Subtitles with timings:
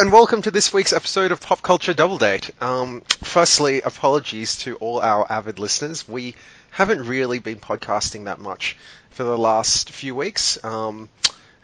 [0.00, 2.52] and welcome to this week's episode of Pop Culture Double Date.
[2.62, 6.06] Um, firstly, apologies to all our avid listeners.
[6.06, 6.36] We
[6.70, 8.76] haven't really been podcasting that much
[9.10, 10.62] for the last few weeks.
[10.64, 11.08] Um,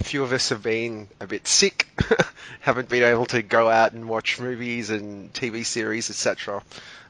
[0.00, 1.86] a few of us have been a bit sick,
[2.60, 6.60] haven't been able to go out and watch movies and TV series, etc.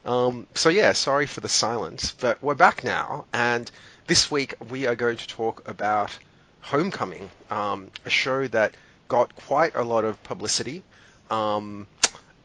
[0.05, 3.71] Um, so yeah, sorry for the silence, but we're back now, and
[4.05, 6.15] this week we are going to talk about
[6.61, 8.75] Homecoming, um, a show that
[9.07, 10.83] got quite a lot of publicity.
[11.29, 11.87] Um,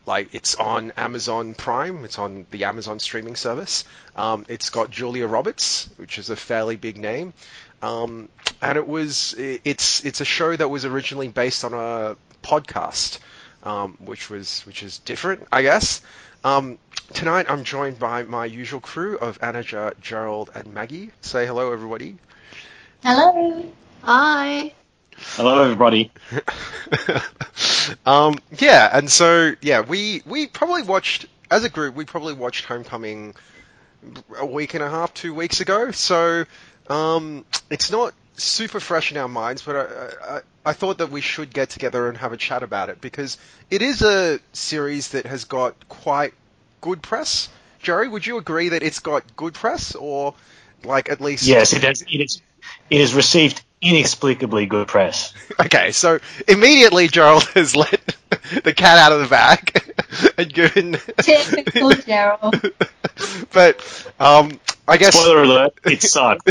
[0.07, 3.84] like it's on Amazon Prime, it's on the Amazon streaming service.
[4.16, 7.33] Um, it's got Julia Roberts, which is a fairly big name,
[7.83, 8.29] um,
[8.61, 13.19] and it was it's it's a show that was originally based on a podcast,
[13.62, 16.01] um, which was which is different, I guess.
[16.42, 16.78] Um,
[17.12, 21.11] tonight I'm joined by my usual crew of Anaja, Gerald, and Maggie.
[21.20, 22.17] Say hello, everybody.
[23.03, 23.70] Hello.
[24.03, 24.72] Hi.
[25.20, 26.10] Hello, everybody.
[28.06, 31.94] um, yeah, and so yeah, we we probably watched as a group.
[31.94, 33.34] We probably watched Homecoming
[34.38, 35.91] a week and a half, two weeks ago.
[35.91, 36.44] So
[36.88, 41.20] um, it's not super fresh in our minds, but I, I, I thought that we
[41.20, 43.36] should get together and have a chat about it because
[43.70, 46.32] it is a series that has got quite
[46.80, 47.48] good press.
[47.80, 50.34] Jerry, would you agree that it's got good press, or
[50.84, 51.46] like at least?
[51.46, 52.02] Yes, it has.
[52.02, 52.42] It is.
[52.88, 55.33] It has received inexplicably good press.
[55.59, 58.17] Okay, so immediately Gerald has let
[58.62, 59.95] the cat out of the bag
[60.39, 60.92] and given.
[61.19, 62.61] Typical Gerald.
[63.53, 65.14] but um, I guess.
[65.14, 66.50] Spoiler alert: it sucked.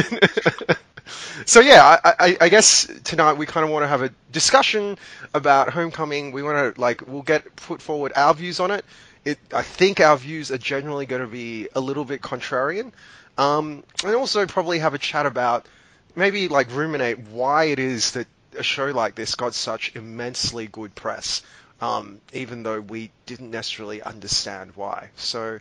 [1.46, 4.98] so yeah, I, I, I, guess tonight we kind of want to have a discussion
[5.34, 6.32] about Homecoming.
[6.32, 8.86] We want to like we'll get put forward our views on it.
[9.26, 12.92] It I think our views are generally going to be a little bit contrarian,
[13.38, 15.68] um, and also probably have a chat about
[16.16, 18.28] maybe like ruminate why it is that
[18.58, 21.42] a show like this got such immensely good press,
[21.82, 25.10] um, even though we didn't necessarily understand why.
[25.16, 25.60] So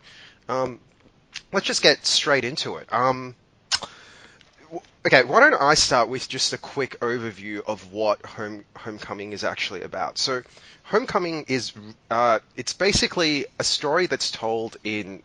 [0.48, 0.81] um,
[1.53, 2.92] let's just get straight into it.
[2.92, 3.34] Um,
[5.06, 9.44] okay, why don't I start with just a quick overview of what Home Homecoming is
[9.44, 10.19] actually about?
[10.19, 10.42] So,
[10.84, 11.72] Homecoming is
[12.10, 15.22] uh, it's basically a story that's told in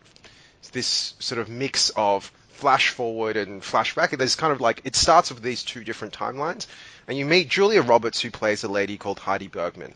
[0.73, 2.31] this sort of mix of
[2.63, 4.18] flash forward and flashback.
[4.18, 6.66] There's kind of like it starts with these two different timelines,
[7.09, 9.94] and you meet Julia Roberts, who plays a lady called Heidi Bergman,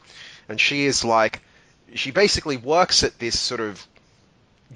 [0.49, 1.39] and she is like
[1.95, 3.87] she basically works at this sort of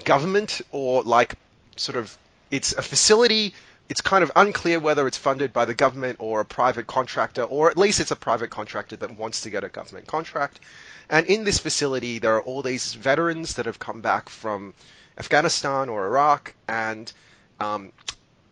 [0.06, 1.36] government or like
[1.76, 2.18] sort of
[2.50, 3.54] it's a facility.
[3.90, 7.70] It's kind of unclear whether it's funded by the government or a private contractor, or
[7.70, 10.62] at least it's a private contractor that wants to get a government contract.
[11.10, 14.74] And in this facility, there are all these veterans that have come back from
[15.18, 17.12] Afghanistan or Iraq, and
[17.62, 17.92] um,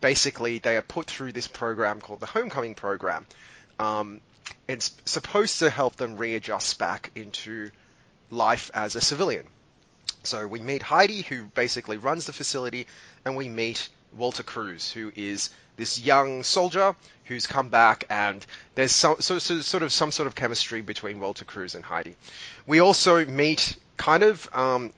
[0.00, 3.26] basically they are put through this program called the Homecoming Program.
[3.78, 4.20] Um,
[4.68, 7.70] it's supposed to help them readjust back into
[8.30, 9.46] life as a civilian.
[10.22, 12.86] So we meet Heidi, who basically runs the facility,
[13.24, 16.94] and we meet Walter Cruz, who is this young soldier
[17.24, 18.44] who's come back, and
[18.74, 22.16] there's so, so, so, sort of some sort of chemistry between Walter Cruz and Heidi.
[22.66, 24.92] We also meet kind of um,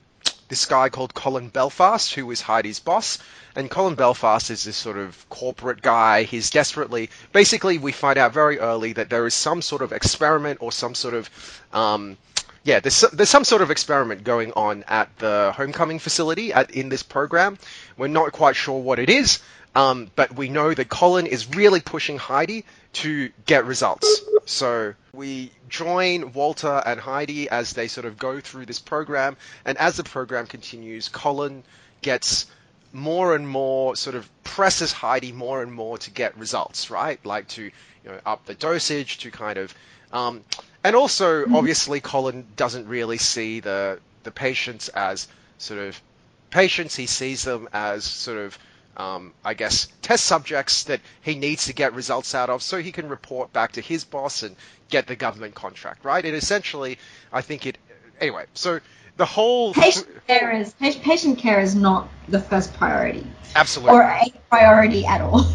[0.52, 3.16] this guy called Colin Belfast, who is Heidi's boss,
[3.56, 6.24] and Colin Belfast is this sort of corporate guy.
[6.24, 10.58] He's desperately, basically, we find out very early that there is some sort of experiment
[10.60, 11.30] or some sort of,
[11.72, 12.18] um,
[12.64, 16.90] yeah, there's, there's some sort of experiment going on at the homecoming facility at, in
[16.90, 17.56] this program.
[17.96, 19.38] We're not quite sure what it is,
[19.74, 22.66] um, but we know that Colin is really pushing Heidi
[23.00, 24.20] to get results.
[24.44, 29.78] So we join Walter and Heidi as they sort of go through this program, and
[29.78, 31.62] as the program continues, Colin
[32.00, 32.46] gets
[32.92, 37.24] more and more sort of presses Heidi more and more to get results, right?
[37.24, 37.70] Like to you
[38.04, 39.74] know up the dosage to kind of,
[40.12, 40.42] um,
[40.84, 41.56] and also mm-hmm.
[41.56, 46.00] obviously Colin doesn't really see the the patients as sort of
[46.50, 46.94] patients.
[46.96, 48.58] He sees them as sort of
[48.96, 52.92] um, I guess, test subjects that he needs to get results out of so he
[52.92, 54.56] can report back to his boss and
[54.90, 56.24] get the government contract, right?
[56.24, 56.98] And essentially,
[57.32, 57.78] I think it.
[58.20, 58.80] Anyway, so
[59.16, 63.26] the whole patient care is patient care is not the first priority.
[63.56, 63.94] Absolutely.
[63.94, 65.46] Or a priority at all.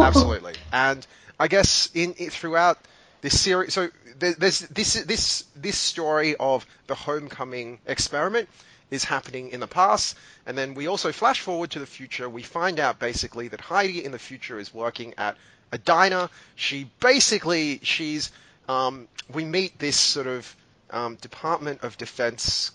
[0.00, 0.54] Absolutely.
[0.72, 1.06] And
[1.38, 2.78] I guess in, in throughout
[3.20, 3.88] this series, so
[4.18, 8.48] there's this this this story of the homecoming experiment
[8.94, 12.28] is happening in the past, and then we also flash forward to the future.
[12.28, 15.36] We find out basically that Heidi in the future is working at
[15.72, 16.30] a diner.
[16.54, 18.30] She basically she's
[18.68, 20.56] um, we meet this sort of
[20.90, 22.70] um, Department of Defense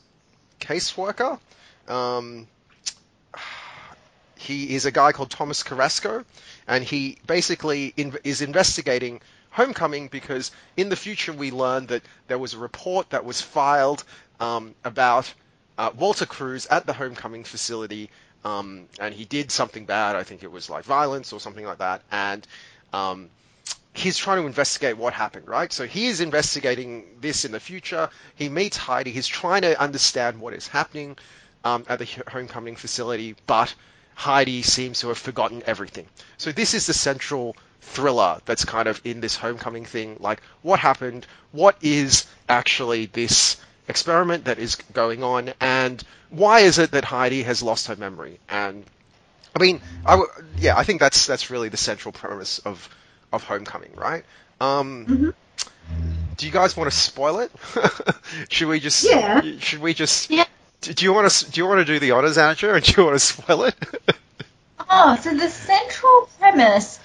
[0.59, 1.39] caseworker.
[1.87, 2.47] Um,
[4.37, 6.25] he is a guy called Thomas Carrasco,
[6.67, 9.21] and he basically in, is investigating
[9.51, 14.03] Homecoming because in the future we learned that there was a report that was filed
[14.39, 15.33] um, about
[15.79, 18.09] uh, Walter Cruz at the homecoming facility,
[18.43, 20.17] um, and he did something bad.
[20.17, 22.45] I think it was like violence or something like that, and
[22.91, 23.29] um,
[23.93, 25.71] he's trying to investigate what happened, right?
[25.71, 28.09] So he is investigating this in the future.
[28.35, 29.11] He meets Heidi.
[29.11, 31.17] He's trying to understand what is happening
[31.63, 33.73] um, at the homecoming facility, but
[34.15, 36.07] Heidi seems to have forgotten everything.
[36.37, 40.17] So this is the central thriller that's kind of in this homecoming thing.
[40.19, 41.25] Like, what happened?
[41.53, 43.55] What is actually this
[43.89, 45.51] experiment that is going on?
[45.59, 48.39] And why is it that Heidi has lost her memory?
[48.47, 48.85] And
[49.55, 52.87] I mean, I w- yeah, I think that's that's really the central premise of
[53.33, 54.23] of Homecoming, right?
[54.61, 55.33] Um, Mhm.
[56.37, 57.51] Do you guys want to spoil it?
[58.49, 59.03] should we just?
[59.03, 59.41] Yeah.
[59.59, 60.29] Should we just?
[60.29, 60.45] Yeah.
[60.81, 61.51] Do do you want to?
[61.51, 63.75] Do you want to do the honors, Anja, and do you want to spoil it?
[64.89, 66.99] Oh, so the central premise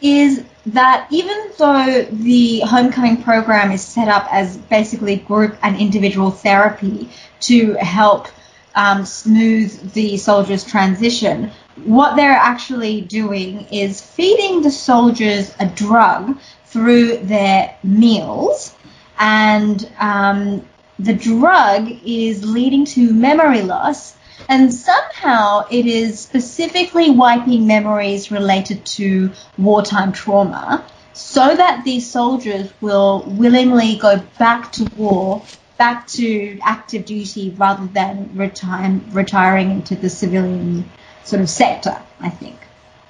[0.00, 6.30] is that even though the homecoming program is set up as basically group and individual
[6.30, 7.08] therapy
[7.40, 8.28] to help
[8.74, 11.50] um, smooth the soldiers' transition,
[11.84, 18.74] what they're actually doing is feeding the soldiers a drug through their meals,
[19.18, 20.68] and um,
[20.98, 24.17] the drug is leading to memory loss
[24.48, 32.72] and somehow it is specifically wiping memories related to wartime trauma so that these soldiers
[32.80, 35.42] will willingly go back to war,
[35.76, 40.88] back to active duty rather than retire, retiring into the civilian
[41.24, 42.56] sort of sector, I think.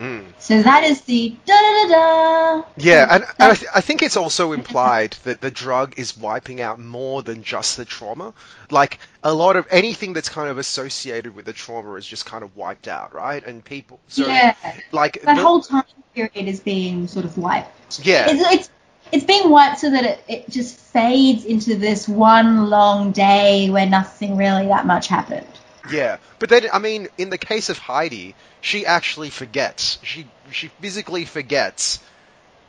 [0.01, 0.33] Mm.
[0.39, 2.65] So that is the da da da da.
[2.77, 6.61] Yeah, and, and I, th- I think it's also implied that the drug is wiping
[6.61, 8.33] out more than just the trauma.
[8.71, 12.43] Like a lot of anything that's kind of associated with the trauma is just kind
[12.43, 13.45] of wiped out, right?
[13.47, 14.55] And people, so yeah,
[14.93, 15.85] like that the- whole time
[16.15, 18.01] period is being sort of wiped.
[18.05, 18.71] yeah, It's, it's
[19.13, 23.87] it's being wiped so that it, it just fades into this one long day where
[23.87, 25.47] nothing really that much happened.
[25.91, 26.17] yeah.
[26.39, 29.99] But then, I mean, in the case of Heidi, she actually forgets.
[30.03, 32.01] She she physically forgets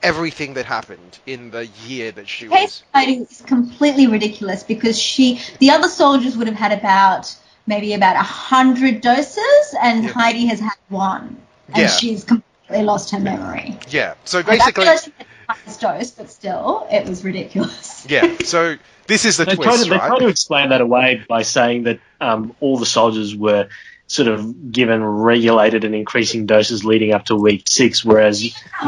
[0.01, 2.57] everything that happened in the year that she was.
[2.59, 7.35] Case fighting is completely ridiculous because she the other soldiers would have had about
[7.67, 10.11] maybe about a hundred doses and Yeah.
[10.11, 11.37] Heidi has had one
[11.69, 11.87] and Yeah.
[11.87, 13.77] she's completely lost her memory.
[13.89, 14.13] Yeah.
[14.25, 15.13] So basically, realize she
[15.47, 18.05] had the dose, but still, it was ridiculous.
[18.09, 18.37] yeah.
[18.43, 20.07] So this is the They try, twist, to, they right?
[20.07, 23.69] try to explain that away by saying that um, all the soldiers were
[24.09, 28.41] sort of given regulated and increasing doses leading up to week six, whereas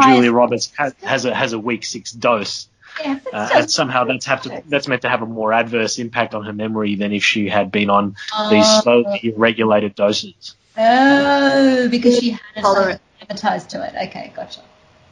[0.03, 2.67] Julia Roberts has, has a has a week six dose,
[3.01, 5.53] Yeah, but uh, still- and somehow that's have to that's meant to have a more
[5.53, 8.15] adverse impact on her memory than if she had been on
[8.49, 8.81] these Oh.
[8.81, 10.55] slowly regulated doses.
[10.77, 13.01] Oh, because she hadn't Tolerant.
[13.21, 13.93] advertised to it.
[14.09, 14.61] Okay, gotcha.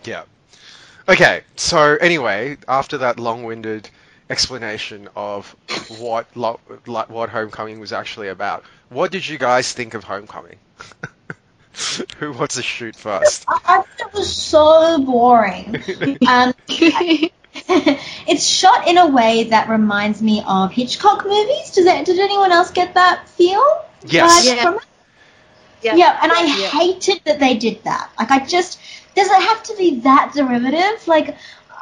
[0.06, 0.24] Yeah.
[1.08, 3.90] Okay, so anyway, after that long-winded
[4.30, 5.56] explanation of
[6.00, 10.58] what lo- lo- what Homecoming was actually about, what did you guys think of Homecoming?
[12.18, 13.46] Who wants to shoot first?
[13.48, 15.76] I, I thought it was so boring.
[16.28, 16.54] um,
[18.28, 21.72] it's shot in a way that reminds me of Hitchcock movies.
[21.72, 23.64] Does that, did anyone else get that feel?
[24.06, 24.46] Yes.
[24.46, 24.64] Like, Yeah.
[24.64, 24.82] from it?
[25.82, 25.96] Yeah.
[25.96, 26.68] Yeah, and I Yeah.
[26.68, 28.10] hated that they did that.
[28.20, 28.80] Like, I just
[29.16, 31.08] does it have to be that derivative?
[31.08, 31.36] Like,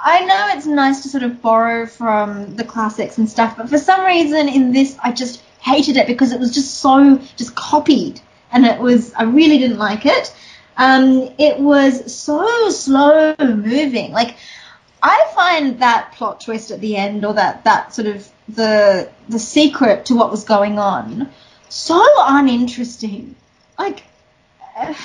[0.03, 3.77] I know it's nice to sort of borrow from the classics and stuff, but for
[3.77, 8.21] some reason in this, I just hated it because it was just so just copied,
[8.51, 10.33] and it was I really didn't like it.
[10.77, 14.11] Um, it was so slow moving.
[14.11, 14.35] Like,
[15.01, 19.39] I find that plot twist at the end, or that that sort of the the
[19.39, 21.29] secret to what was going on,
[21.69, 23.35] so uninteresting.
[23.79, 24.03] Like,
[24.77, 24.95] I,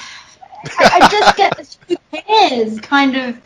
[0.79, 3.39] I just get this who cares kind of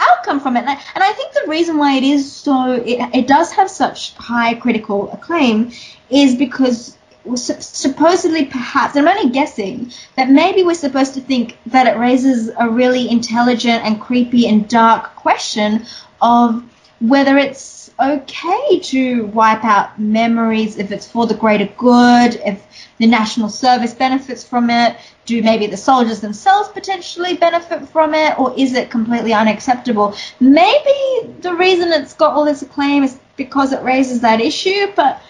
[0.00, 3.14] outcome from it, and I, and I think the reason why it is so it,
[3.14, 5.72] it does have such high critical acclaim
[6.08, 6.96] is because
[7.34, 12.50] sup- supposedly perhaps I'm only guessing that maybe we're supposed to think that it raises
[12.58, 15.86] a really intelligent and creepy and dark question
[16.20, 16.64] of
[17.00, 22.62] whether it's okay to wipe out memories if it's for the greater good if
[22.98, 24.96] the national service benefits from it
[25.30, 30.98] do maybe the soldiers themselves potentially benefit from it or is it completely unacceptable maybe
[31.40, 35.20] the reason it's got all this acclaim is because it raises that issue but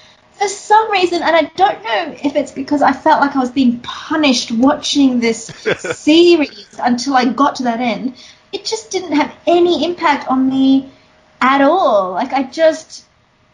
[0.40, 3.50] for some reason, and I don't know if it's because I felt like I was
[3.50, 5.44] being punished watching this
[5.98, 8.14] series until I got to that end,
[8.50, 10.90] it just didn't have any impact on me
[11.42, 12.12] at all.
[12.12, 13.04] Like, I just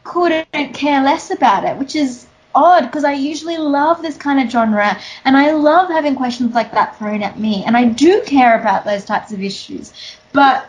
[0.04, 2.24] couldn't care less about it, which is
[2.56, 6.72] odd because I usually love this kind of genre and I love having questions like
[6.72, 9.92] that thrown at me, and I do care about those types of issues.
[10.32, 10.68] But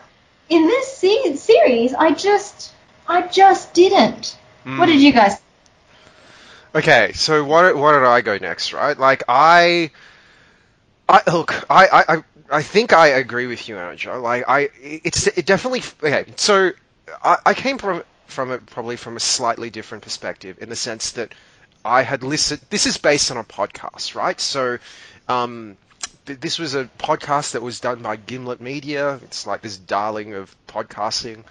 [0.49, 2.73] in this se- series, I just,
[3.07, 4.37] I just didn't.
[4.75, 5.01] What did hmm.
[5.01, 5.39] you guys
[6.75, 8.73] Okay, so why what did I go next?
[8.73, 9.91] Right, like I,
[11.09, 14.21] I look, I I, I- I think I agree with you, Anja.
[14.21, 16.31] Like I, it's it definitely okay.
[16.37, 16.71] So
[17.23, 21.11] I, I came from from it probably from a slightly different perspective in the sense
[21.11, 21.33] that
[21.85, 22.61] I had listened.
[22.69, 24.39] This is based on a podcast, right?
[24.39, 24.77] So.
[25.29, 25.77] Um,
[26.25, 29.15] th- this was a podcast that was done by Gimlet Media.
[29.23, 31.43] It's like this darling of podcasting.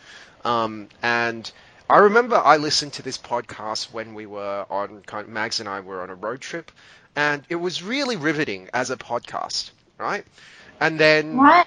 [0.45, 1.51] Um, and
[1.91, 5.69] I remember I listened to this podcast when we were on, kind of, Mags and
[5.69, 6.71] I were on a road trip,
[7.17, 10.25] and it was really riveting as a podcast, right?
[10.81, 11.67] And then Right.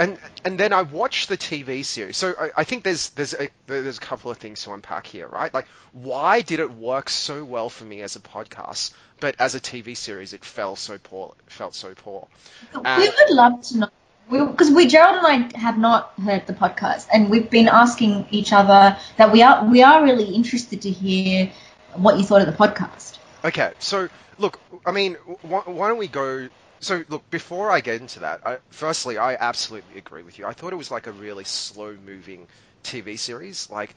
[0.00, 2.16] And and then I watched the TV series.
[2.16, 5.28] So I, I think there's there's a there's a couple of things to unpack here,
[5.28, 5.52] right?
[5.52, 9.60] Like why did it work so well for me as a podcast, but as a
[9.60, 12.26] TV series it fell so poor, felt so poor.
[12.74, 13.88] we would love to know.
[14.30, 18.52] Because we, Gerald and I have not heard the podcast, and we've been asking each
[18.52, 21.50] other that we are we are really interested to hear
[21.94, 23.18] what you thought of the podcast.
[23.44, 26.48] Okay, so look, I mean, why, why don't we go?
[26.80, 30.46] So look, before I get into that, I, firstly, I absolutely agree with you.
[30.46, 32.48] I thought it was like a really slow-moving
[32.82, 33.68] TV series.
[33.70, 33.94] Like,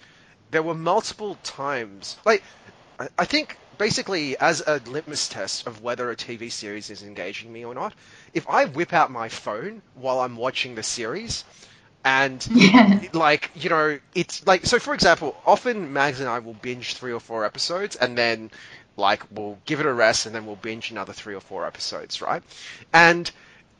[0.49, 2.43] there were multiple times, like,
[2.99, 7.51] I, I think basically as a litmus test of whether a TV series is engaging
[7.53, 7.95] me or not,
[8.33, 11.45] if I whip out my phone while I'm watching the series,
[12.03, 13.09] and Yeah.
[13.13, 17.11] like you know it's like so for example often mags and i will binge three
[17.13, 18.49] or four episodes and then
[18.97, 22.21] like we'll give it a rest and then we'll binge another three or four episodes
[22.21, 22.43] right?
[22.93, 23.29] And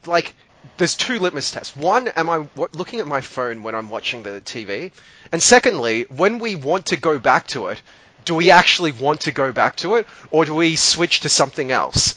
[0.05, 0.34] like
[0.77, 1.75] there's two litmus tests.
[1.75, 4.91] One am i looking at my phone when i'm watching the tv
[5.32, 7.82] and secondly when we want to go back to it
[8.25, 11.72] do we actually want to go back to it or do we switch to something
[11.72, 12.15] else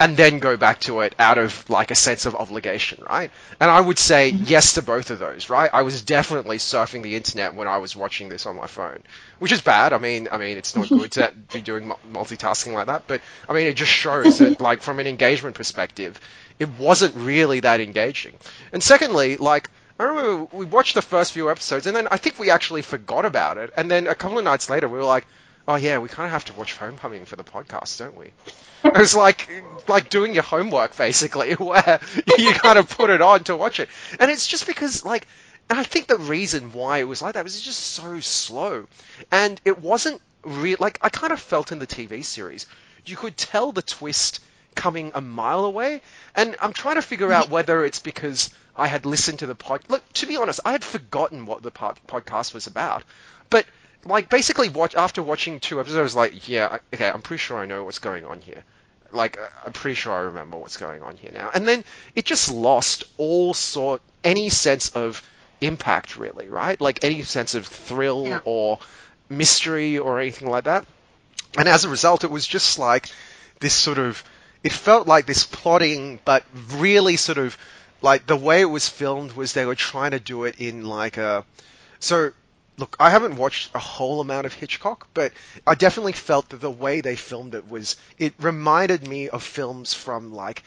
[0.00, 3.30] and then go back to it out of like a sense of obligation, right?
[3.58, 4.44] And I would say mm-hmm.
[4.46, 5.70] yes to both of those, right?
[5.72, 9.02] I was definitely surfing the internet when I was watching this on my phone,
[9.40, 9.92] which is bad.
[9.92, 13.52] I mean, I mean, it's not good to be doing multitasking like that, but I
[13.52, 16.20] mean, it just shows that like from an engagement perspective,
[16.58, 18.34] it wasn't really that engaging.
[18.72, 22.38] And secondly, like I remember we watched the first few episodes, and then I think
[22.38, 23.72] we actually forgot about it.
[23.76, 25.26] And then a couple of nights later, we were like,
[25.68, 28.32] "Oh yeah, we kind of have to watch Homecoming for the podcast, don't we?"
[28.84, 29.50] It was like
[29.86, 32.00] like doing your homework basically, where
[32.38, 35.26] you kind of put it on to watch it, and it's just because like,
[35.68, 38.86] and I think the reason why it was like that was it's just so slow,
[39.30, 40.78] and it wasn't real.
[40.80, 42.66] Like I kind of felt in the TV series,
[43.04, 44.40] you could tell the twist
[44.74, 46.00] coming a mile away,
[46.34, 49.82] and I'm trying to figure out whether it's because I had listened to the pod.
[49.88, 53.02] Look, to be honest, I had forgotten what the pod- podcast was about,
[53.50, 53.66] but
[54.04, 57.58] like basically watch after watching two episodes, I was like, yeah, okay, I'm pretty sure
[57.58, 58.64] I know what's going on here.
[59.12, 61.50] Like, uh, I'm pretty sure I remember what's going on here now.
[61.54, 65.22] And then it just lost all sort, any sense of
[65.60, 66.80] impact, really, right?
[66.80, 68.40] Like any sense of thrill Yeah.
[68.44, 68.78] or
[69.28, 70.86] mystery or anything like that.
[71.56, 73.08] And as a result, it was just like
[73.60, 74.22] this sort of,
[74.62, 76.44] it felt like this plotting, but
[76.76, 77.56] really sort of
[78.02, 81.16] like the way it was filmed was they were trying to do it in like
[81.16, 81.44] a,
[81.98, 82.32] so
[82.78, 85.32] look, I haven't watched a whole amount of Hitchcock, but
[85.66, 89.94] I definitely felt that the way they filmed it was it reminded me of films
[89.94, 90.62] from like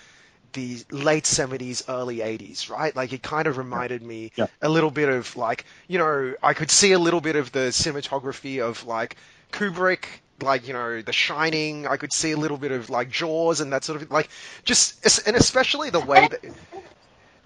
[0.54, 2.96] the late 70s early 80s right?
[2.96, 4.48] Like it kind of reminded me Yeah.
[4.62, 7.70] a little bit of like you know i could see a little bit of the
[7.72, 9.16] cinematography of like
[9.54, 10.06] kubrick
[10.42, 11.88] like you know the shining.
[11.88, 14.30] I could see a little bit of like jaws and that sort of like
[14.66, 16.42] just and especially the way that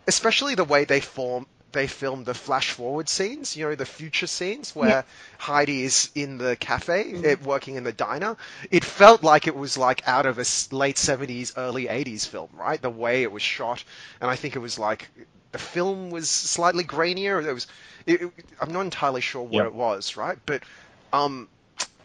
[0.08, 4.28] especially the way they form they filmed the flash forward scenes, you know, the future
[4.28, 5.06] scenes where
[5.40, 8.38] Heidi is in the cafe, eh, working in the diner.
[8.72, 12.82] It felt like it was like out of a late 70s, early 80s film, right?
[12.82, 13.84] The way it was shot.
[14.22, 15.10] And I think it was like
[15.52, 17.46] the film was slightly grainier.
[17.46, 17.68] It was,
[18.08, 20.40] it, it- I'm not entirely sure what it was, right?
[20.46, 20.64] But,
[21.14, 21.50] um,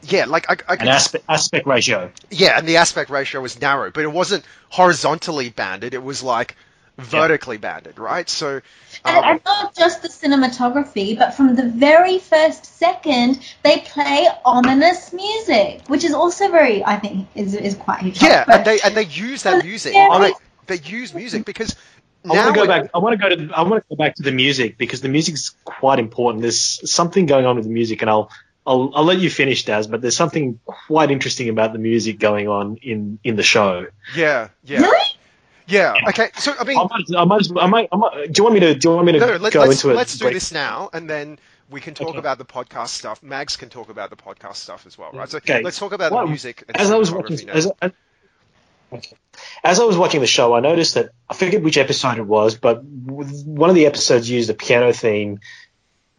[0.02, 2.12] yeah, like I, I could aspect aspect ratio.
[2.30, 5.94] yeah, and the aspect ratio was narrow, but it wasn't horizontally banded.
[5.94, 6.56] It was like
[6.98, 8.28] vertically banded, right?
[8.28, 8.60] So,
[9.04, 14.28] And, um, and not just the cinematography, but from the very first second, they play
[14.44, 18.28] ominous music, which is also very, I think, is is quite Hitchcock.
[18.28, 19.92] yeah, and they and they use that music.
[19.94, 20.32] there They,
[20.66, 21.76] they use music because
[22.24, 22.90] I now want to go back.
[22.94, 23.54] I want to go to.
[23.54, 26.42] I want to go back to the music because the music's quite important.
[26.42, 28.30] There's something going on with the music, and I'll
[28.66, 29.86] I'll, I'll let you finish, Daz.
[29.86, 33.86] But there's something quite interesting about the music going on in in the show.
[34.14, 35.18] Yeah, yeah, Really?
[35.70, 35.98] Yeah.
[36.08, 38.54] Okay, so I mean, I might, I might, I might, I might, do you want
[38.54, 38.74] me to?
[38.74, 39.96] Do you want me to no, let, go us into it?
[39.96, 41.38] let's do this now, and then
[41.70, 42.18] we can talk Okay.
[42.18, 43.22] about the podcast stuff.
[43.22, 45.28] Mags can talk about the podcast stuff as well, right?
[45.28, 45.62] So Okay.
[45.62, 46.64] let's talk about Well, the music.
[46.74, 47.70] As I was watching, as,
[48.92, 49.16] okay.
[49.62, 52.56] as I was watching the show, I noticed that I forget which episode it was,
[52.56, 55.38] but one of the episodes used a piano theme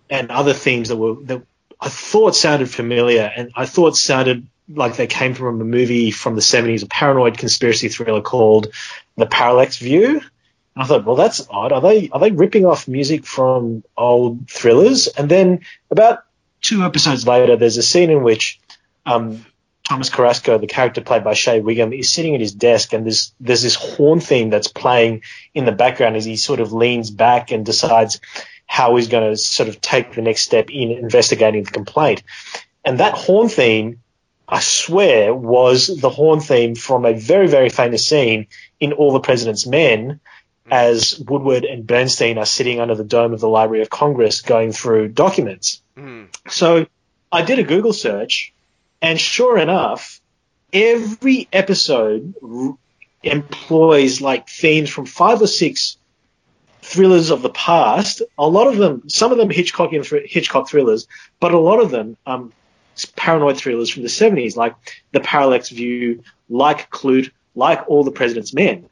[0.09, 1.43] and other themes that were that
[1.79, 6.35] I thought sounded familiar, and I thought sounded like they came from a movie from
[6.35, 8.67] the 70s, a paranoid conspiracy thriller called
[9.17, 10.21] The Parallax View.
[10.75, 11.71] And I thought, well, that's odd.
[11.71, 15.07] Are they are they ripping off music from old thrillers?
[15.07, 16.23] And then about
[16.61, 18.59] two episodes later, there's a scene in which
[19.05, 19.45] um,
[19.87, 23.33] Thomas Carrasco, the character played by Shea Whigham, is sitting at his desk, and there's
[23.41, 27.51] there's this horn theme that's playing in the background as he sort of leans back
[27.51, 28.21] and decides
[28.65, 32.23] how he's going to sort of take the next step in investigating the complaint.
[32.85, 33.99] And that horn theme,
[34.51, 38.47] I swear, was the horn theme from a very very famous scene
[38.79, 40.19] in All the President's Men,
[40.69, 44.71] as Woodward and Bernstein are sitting under the dome of the Library of Congress going
[44.71, 45.81] through documents.
[45.97, 46.27] Mm.
[46.49, 46.85] So
[47.31, 48.53] I did a Google search
[49.01, 50.21] and sure enough,
[50.71, 52.77] every episode r-
[53.23, 55.97] employs like themes from five or six
[56.81, 58.21] thrillers of the past.
[58.37, 61.07] A lot of them, some of them Hitchcockian thr- Hitchcock thrillers,
[61.39, 62.53] but a lot of them um,
[63.15, 64.75] paranoid thrillers from the 70s, like
[65.11, 68.89] The Parallax View, like Klute, like All the President's Men.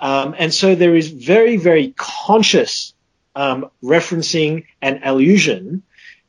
[0.00, 2.94] Um, and so there is very, very conscious
[3.34, 5.82] um, referencing and allusion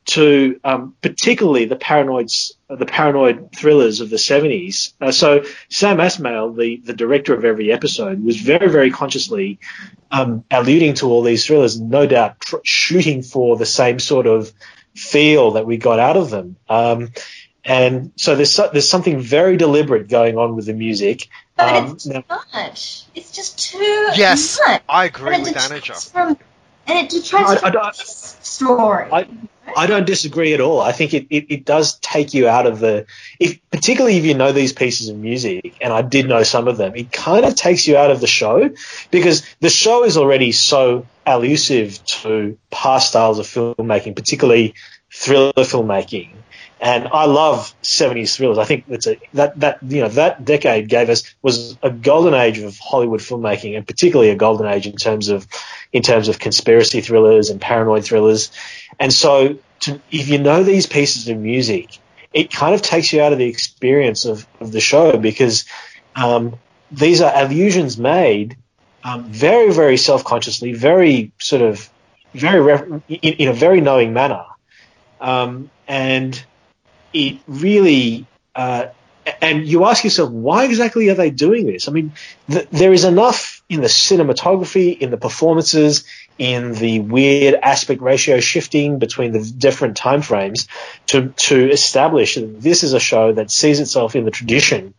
[0.06, 4.92] to um, particularly the paranoids, the paranoid thrillers of the 70s.
[5.00, 9.58] Uh, so Sam Esmail, the, the director of every episode, was very, very consciously
[10.10, 14.52] um, alluding to all these thrillers, no doubt tr- shooting for the same sort of
[14.94, 16.56] feel that we got out of them.
[16.68, 17.10] Um,
[17.64, 21.28] and so there's so, there's something very deliberate going on with the music.
[21.56, 23.02] But Um, it's too now- much.
[23.14, 23.78] It's just too
[24.14, 24.82] Yes, much.
[24.88, 26.36] I agree and with it detracts from
[26.86, 29.06] and it detracts I- I from don't- this story.
[29.12, 29.26] I-
[29.76, 30.80] I don't disagree at all.
[30.80, 33.06] I think it, it, it does take you out of the,
[33.40, 36.76] if, particularly if you know these pieces of music, and I did know some of
[36.76, 38.70] them, it kind of takes you out of the show
[39.10, 44.74] because the show is already so elusive to past styles of filmmaking, particularly
[45.12, 46.30] thriller filmmaking.
[46.80, 48.58] And I love 70s thrillers.
[48.58, 52.34] I think that's a, that, that, you know, that decade gave us, was a golden
[52.34, 55.46] age of Hollywood filmmaking and particularly a golden age in terms of,
[55.92, 58.50] in terms of conspiracy thrillers and paranoid thrillers.
[58.98, 61.98] And so, to, if you know these pieces of music,
[62.32, 65.64] it kind of takes you out of the experience of, of the show because
[66.16, 66.58] um,
[66.90, 68.56] these are allusions made
[69.04, 71.88] um, very, very self consciously, very sort of,
[72.32, 74.44] very in, in a very knowing manner.
[75.20, 76.42] Um, and
[77.12, 78.86] it really, uh,
[79.40, 81.88] and you ask yourself, why exactly are they doing this?
[81.88, 82.12] I mean,
[82.50, 86.04] th- there is enough in the cinematography, in the performances,
[86.38, 90.66] in the weird aspect ratio shifting between the different time frames
[91.06, 94.94] to to establish that this is a show that sees itself in the tradition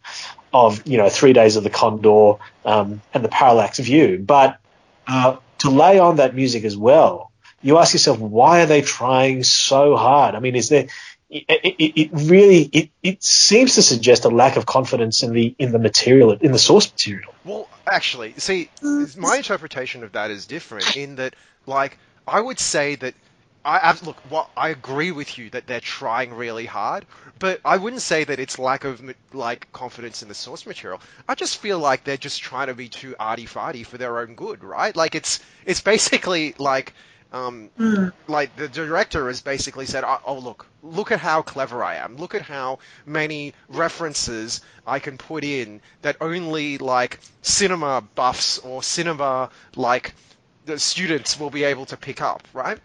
[0.56, 4.58] of you know Three Days of the Condor um, and the Parallax View, but
[5.06, 9.44] uh, to lay on that music as well, you ask yourself why are they trying
[9.44, 10.34] so hard?
[10.34, 10.88] I mean, is there
[11.30, 15.54] it, it, it really it, it seems to suggest a lack of confidence in the
[15.60, 17.34] in the material in the source material.
[17.44, 18.70] Well, actually, see,
[19.18, 23.14] my interpretation of that is different in that, like, I would say that
[23.68, 27.06] I look, what I agree with you that they're trying really hard,
[27.40, 29.02] but I wouldn't say that it's lack of
[29.34, 31.02] like confidence in the source material.
[31.28, 34.36] I just feel like they're just trying to be too arty farty for their own
[34.36, 34.96] good, right?
[34.96, 36.94] Like it's it's basically like
[37.34, 38.14] um, Mm.
[38.28, 42.18] like the director has basically said, oh, oh look, look at how clever I am.
[42.18, 48.84] Look at how many references I can put in that only like cinema buffs or
[48.84, 50.14] cinema like
[50.66, 52.80] the students will be able to pick up, right?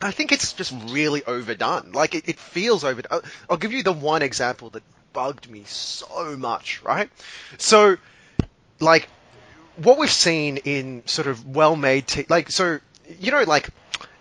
[0.00, 1.92] I think it's just really overdone.
[1.92, 3.22] Like it, it feels overdone.
[3.50, 4.82] I'll give you the one example that
[5.12, 7.10] bugged me so much, right?
[7.56, 7.96] So,
[8.78, 9.08] like,
[9.76, 12.78] what we've seen in sort of well-made, t- like, so
[13.18, 13.68] you know, like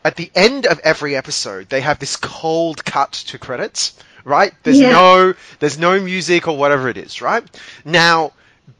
[0.03, 4.53] at the end of every episode, they have this cold cut to credits, right?
[4.63, 4.91] There's Yeah.
[4.91, 7.43] no, there's no music or whatever it is, right?
[7.83, 8.31] Now,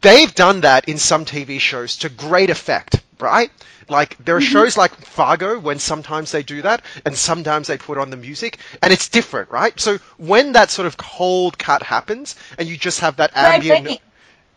[0.02, 3.52] they've done that in some TV shows to great effect, right?
[3.90, 4.52] Like there are mm-hmm.
[4.52, 8.60] shows like Fargo when sometimes they do that and sometimes they put on the music
[8.82, 9.80] and it's different, right?
[9.80, 13.84] So when that sort of cold cut happens and you just have that Red ambient
[13.84, 14.00] Wedding,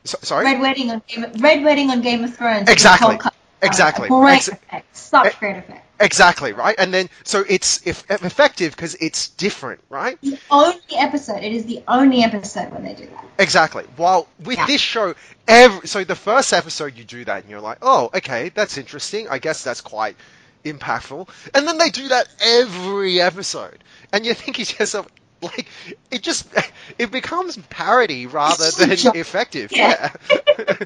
[0.04, 0.44] so, sorry?
[0.46, 2.68] Red Wedding on Game of, Red Wedding on Game of Thrones.
[2.68, 3.18] Exactly.
[3.60, 3.66] Cut.
[3.68, 4.08] Exactly.
[4.08, 4.96] Great Ex- effect.
[4.96, 5.86] Such Eh, great effect.
[6.02, 6.74] Exactly, right?
[6.78, 10.18] And then so it's if, effective because it's different, right?
[10.22, 11.42] The only episode.
[11.42, 13.24] It is the only episode when they do that.
[13.38, 13.84] Exactly.
[13.96, 14.66] While with Yeah.
[14.66, 15.14] this show,
[15.46, 19.28] every so the first episode you do that and you're like, oh, okay, that's interesting.
[19.28, 20.16] I guess that's quite
[20.64, 21.28] impactful.
[21.54, 25.06] And then they do that every episode, and you're thinking to yourself,
[25.42, 25.66] like,
[26.10, 26.46] it just
[26.98, 29.70] it becomes parody rather than effective.
[29.72, 30.12] Yeah.
[30.30, 30.76] Yeah.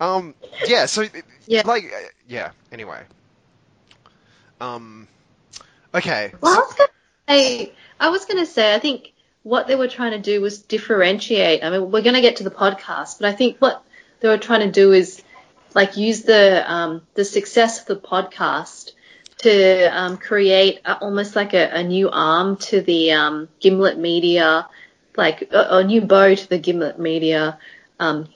[0.00, 0.34] um.
[0.66, 0.86] Yeah.
[0.86, 1.04] So.
[1.46, 1.62] Yeah.
[1.64, 1.84] Like.
[1.84, 2.50] uh, Yeah.
[2.72, 3.02] Anyway.
[4.60, 5.08] Um.
[5.94, 6.32] Okay.
[6.40, 6.90] Well, I so- was gonna
[7.28, 9.12] say, I was gonna say, I think
[9.46, 11.62] what they were trying to do was differentiate.
[11.62, 13.80] I mean, we're going to get to the podcast, but I think what
[14.18, 15.22] they were trying to do is
[15.72, 18.90] like use the um, the success of the podcast
[19.38, 24.66] to um, create a, almost like a, a, new arm to the um, Gimlet Media,
[25.16, 27.56] like a, a, new bow to the Gimlet Media
[28.00, 28.26] um,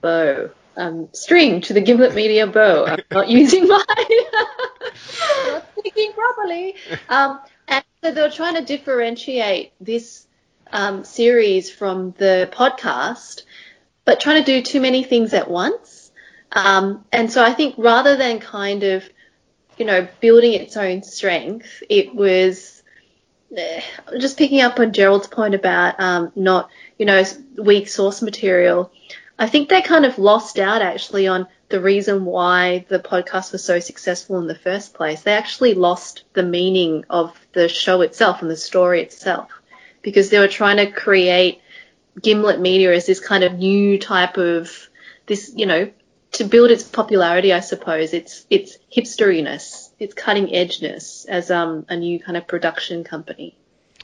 [0.00, 0.50] bow.
[0.76, 2.86] Um, string to the Gimlet Media bow.
[2.86, 3.84] I'm not using my
[5.46, 6.74] not speaking properly.
[7.08, 10.26] Um, and so they were trying to differentiate this
[10.72, 13.42] um, series from the podcast,
[14.04, 16.10] but trying to do too many things at once.
[16.52, 19.08] Um, and so I think rather than kind of,
[19.76, 22.82] you know, building its own strength, it was
[23.56, 23.82] eh,
[24.18, 27.22] just picking up on Gerald's point about um, not, you know,
[27.56, 28.92] weak source material.
[29.38, 33.64] I think they kind of lost out actually on the reason why the podcast was
[33.64, 35.22] so successful in the first place.
[35.22, 39.50] They actually lost the meaning of the show itself and the story itself
[40.02, 41.60] because they were trying to create
[42.22, 44.70] Gimlet Media as this kind of new type of
[45.26, 45.90] this, you know,
[46.32, 48.12] to build its popularity, I suppose.
[48.12, 53.56] It's it's hipsteriness, it's cutting edgeness as um, a new kind of production company.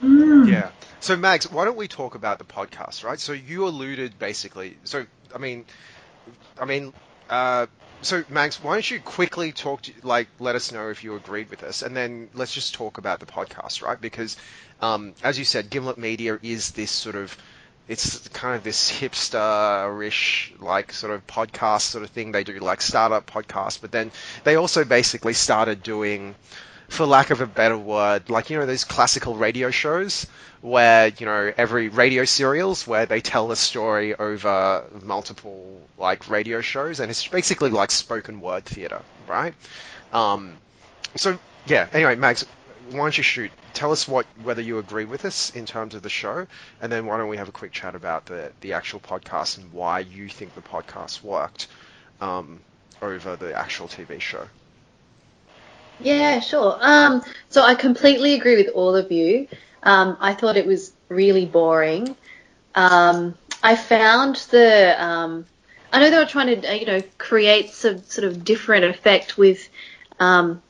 [0.02, 0.48] Mm.
[0.48, 0.70] Yeah.
[1.00, 3.18] So Mags, why don't we talk about the podcast, right?
[3.18, 4.76] So you alluded basically.
[4.84, 5.64] So I mean,
[6.58, 6.92] I mean,
[7.28, 7.66] uh,
[8.02, 11.50] so Mags, why don't you quickly talk to like let us know if you agreed
[11.50, 14.00] with us, and then let's just talk about the podcast, right?
[14.00, 14.36] Because
[14.80, 17.36] um, as you said, Gimlet Media is this sort of
[17.88, 22.30] it's kind of this hipster-ish like sort of podcast sort of thing.
[22.30, 24.12] They do like startup podcasts, but then
[24.44, 26.36] they also basically started doing,
[26.90, 30.26] for lack of a better word, like you know those classical radio shows
[30.60, 36.60] where you know every radio serials where they tell a story over multiple like radio
[36.60, 39.54] shows, and it's basically like spoken word theater, right?
[40.12, 40.56] Um,
[41.14, 41.86] so yeah.
[41.92, 42.44] Anyway, Mags,
[42.90, 43.52] why don't you shoot?
[43.72, 46.48] Tell us what whether you agree with us in terms of the show,
[46.82, 49.72] and then why don't we have a quick chat about the the actual podcast and
[49.72, 51.68] why you think the podcast worked
[52.20, 52.58] um,
[53.00, 54.48] over the actual TV show.
[56.02, 56.78] Yeah, sure.
[56.80, 59.48] Um, so I completely agree with all of you.
[59.82, 62.16] Um, I thought it was really boring.
[62.74, 65.46] Um, I found the um,
[65.92, 69.68] I know they were trying to you know create some sort of different effect with
[70.18, 70.62] um,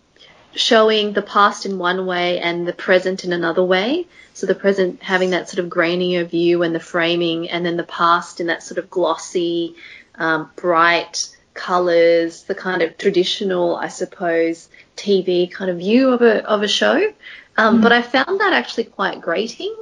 [0.55, 4.07] showing the past in one way and the present in another way.
[4.35, 7.85] So the present having that sort of grainier view and the framing, and then the
[7.85, 9.77] past in that sort of glossy,
[10.17, 16.43] um, bright colors, the kind of traditional, I suppose, TV kind of view of a
[16.47, 17.13] of a show.
[17.57, 17.83] Um, mm.
[17.83, 19.77] But I found that actually quite grating.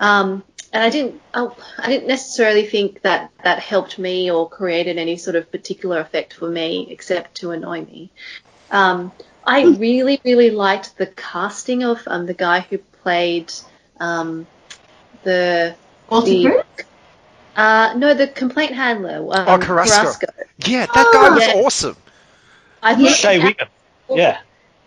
[0.00, 4.96] Um, and I didn't, I, I didn't necessarily think that that helped me or created
[4.98, 8.10] any sort of particular effect for me, except to annoy me.
[8.70, 9.12] Um,
[9.44, 13.52] I really, really liked the casting of um, the guy who played
[13.98, 14.46] um,
[15.24, 15.74] the
[16.10, 16.64] Walter the,
[17.58, 19.16] uh, no, the complaint handler.
[19.16, 20.02] Um, oh, Carrasco.
[20.02, 20.26] Carrasco.
[20.64, 21.54] Yeah, that oh, guy was yeah.
[21.54, 21.96] awesome.
[22.80, 23.68] I think Shea Whigham.
[24.08, 24.38] Yeah.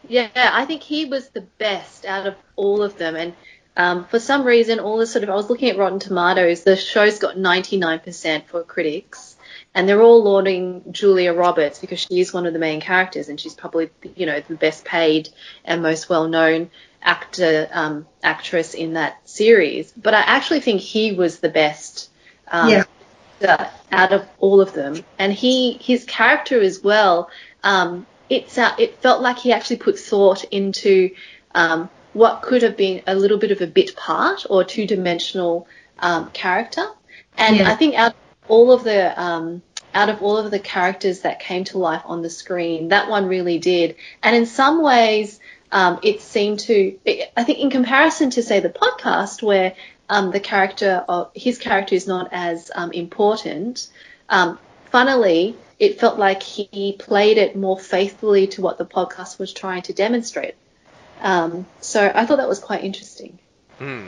[0.08, 3.34] Yeah, I think he was the best out of all of them, and
[3.78, 6.76] um, for some reason, all the sort of I was looking at Rotten Tomatoes, the
[6.76, 9.36] show's got 99% for critics,
[9.74, 13.40] and they're all lauding Julia Roberts because she is one of the main characters and
[13.40, 15.30] she's probably you know the best paid
[15.66, 16.70] and most well known
[17.02, 19.92] actor um, actress in that series.
[19.92, 22.11] But I actually think he was the best
[22.52, 22.70] um,
[23.40, 23.70] yeah.
[23.92, 27.30] out of all of them, and he his character as well.
[27.64, 31.12] Um, it's uh, it felt like he actually put thought into
[31.56, 35.68] um, what could have been a little bit of a bit part or two dimensional
[36.00, 36.86] um, character,
[37.38, 37.72] and yeah.
[37.72, 39.62] I think out of all of the um,
[39.94, 43.28] out of all of the characters that came to life on the screen, that one
[43.28, 43.96] really did.
[44.24, 45.40] And in some ways,
[45.72, 46.98] um, it seemed to.
[47.36, 49.76] I think in comparison to say the podcast, where
[50.12, 53.88] um, the character of his character is not as um, important.
[54.28, 54.60] Um,
[54.92, 59.84] funnily, it felt like he played it more faithfully to what the podcast was trying
[59.84, 60.56] to demonstrate.
[61.22, 63.40] Um, so I thought that was quite interesting.
[63.80, 64.08] Hmm.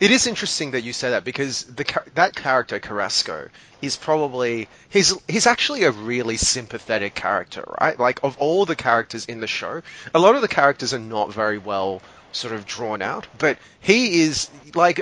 [0.00, 3.48] It is interesting that you say that because the that character Carrasco
[3.80, 7.96] is probably he's he's actually a really sympathetic character, right?
[7.96, 9.82] Like of all the characters in the show,
[10.12, 14.22] a lot of the characters are not very well sort of drawn out, but he
[14.22, 15.00] is like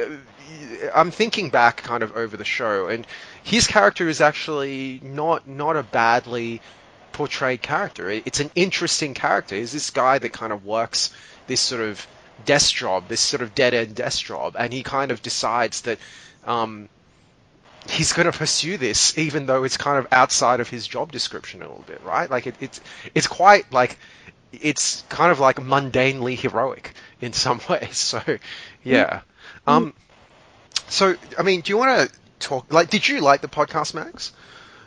[0.95, 3.07] I'm thinking back kind of over the show and
[3.43, 6.61] his character is actually not not a badly
[7.13, 8.11] portrayed character.
[8.11, 9.57] It's an interesting character.
[9.57, 11.13] He's this guy that kind of works
[11.47, 12.07] this sort of
[12.45, 15.99] desk job, this sort of dead end desk job, and he kind of decides that
[16.47, 16.89] um,
[17.89, 21.63] he's going to pursue this, even though it's kind of outside of his job description
[21.63, 22.31] a little bit, right?
[22.31, 22.81] Like it, it's
[23.15, 23.99] it's quite like
[24.53, 27.97] it's kind of like mundanely heroic in some ways.
[27.99, 28.23] So
[28.83, 29.23] yeah.
[29.67, 29.95] Um,
[30.89, 32.73] So, I mean, do you want to talk?
[32.73, 34.33] Like, did you like the podcast, Mags?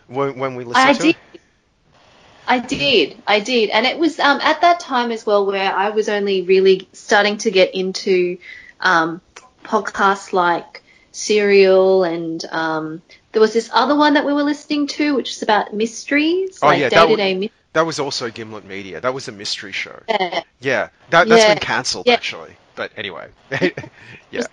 [0.07, 1.15] When, when we listened to that, I to did.
[1.33, 1.41] it?
[2.45, 5.89] I did, I did, and it was um, at that time as well where I
[5.89, 8.37] was only really starting to get into
[8.79, 9.21] um,
[9.63, 15.15] podcasts like Serial, and um, there was this other one that we were listening to,
[15.15, 17.62] which was about mysteries, Oh, like yeah, day to day mysteries.
[17.73, 19.01] That was also Gimlet Media.
[19.01, 19.99] That was a mystery show.
[20.07, 20.43] Yeah.
[20.59, 21.53] Yeah, that, that's Yeah.
[21.55, 22.13] been cancelled Yeah.
[22.13, 22.55] actually.
[22.75, 23.27] But anyway,
[24.31, 24.47] yeah.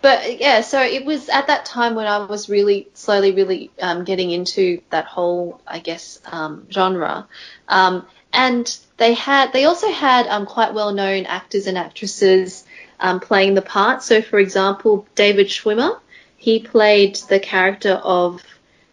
[0.00, 4.04] But yeah, so it was at that time when I was really slowly, really um,
[4.04, 7.26] getting into that whole, I guess, um, genre.
[7.68, 12.64] Um, and they had, they also had um, quite well-known actors and actresses
[13.00, 14.02] um, playing the part.
[14.02, 15.98] So, for example, David Schwimmer,
[16.36, 18.40] he played the character of,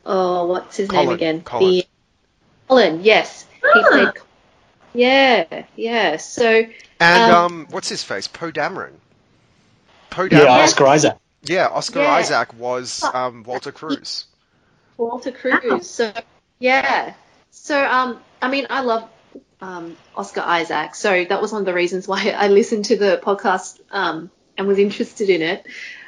[0.05, 1.41] oh, what's his name again?
[1.41, 1.69] Colin.
[1.73, 1.85] The
[2.71, 3.87] Colin, yes, he Ah.
[3.89, 4.11] played.
[4.93, 6.15] Yeah, yeah.
[6.17, 6.63] So
[7.01, 8.29] And Um, um, what's his face?
[8.29, 8.93] Poe Dameron.
[10.09, 10.63] Poe Yeah, Dameron.
[10.63, 11.17] Oscar Isaac.
[11.43, 12.13] Yeah, Oscar Yeah.
[12.13, 14.23] Isaac was um, Walter Cruz.
[14.97, 15.89] Walter Cruz.
[15.89, 16.13] So
[16.59, 17.13] yeah.
[17.51, 19.09] So um, I mean, I love
[19.59, 20.95] um, Oscar Isaac.
[20.95, 24.65] So that was one of the reasons why I listened to the podcast um, and
[24.65, 25.67] was interested in it.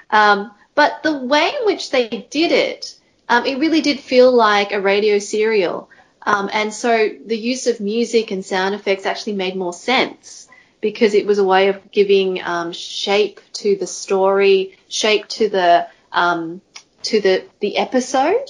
[0.09, 2.95] Um, but the way in which they did it,
[3.27, 5.89] um, it really did feel like a radio serial.
[6.25, 10.47] Um, and so the use of music and sound effects actually made more sense
[10.81, 15.87] because it was a way of giving um, shape to the story, shape to the
[16.11, 16.61] um,
[17.03, 18.47] to the the episode,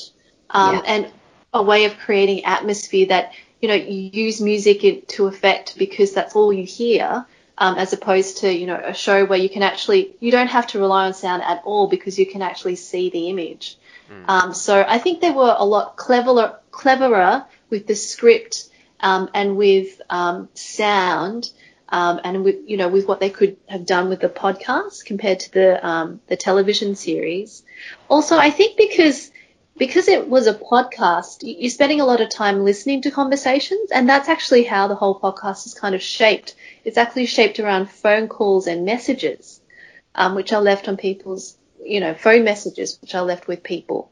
[0.50, 0.82] um, Yeah.
[0.86, 1.08] and
[1.54, 6.36] a way of creating atmosphere that you know you use music to effect because that's
[6.36, 7.26] all you hear.
[7.56, 10.66] Um, as opposed to you know a show where you can actually you don't have
[10.68, 13.78] to rely on sound at all because you can actually see the image.
[14.28, 19.58] Um, so I think they were a lot cleverer cleverer with the script um, and
[19.58, 21.52] with um, sound
[21.89, 25.41] um, and with you know with what they could have done with the podcast compared
[25.41, 27.63] to the um, the television series.
[28.10, 29.32] Also, I think because
[29.78, 34.08] because it was a podcast, you're spending a lot of time listening to conversations, and
[34.10, 36.56] that's actually how the whole podcast is kind of shaped.
[36.84, 39.62] It's actually shaped around phone calls and messages,
[40.15, 44.12] um, which are left on people's you know phone messages, which are left with people.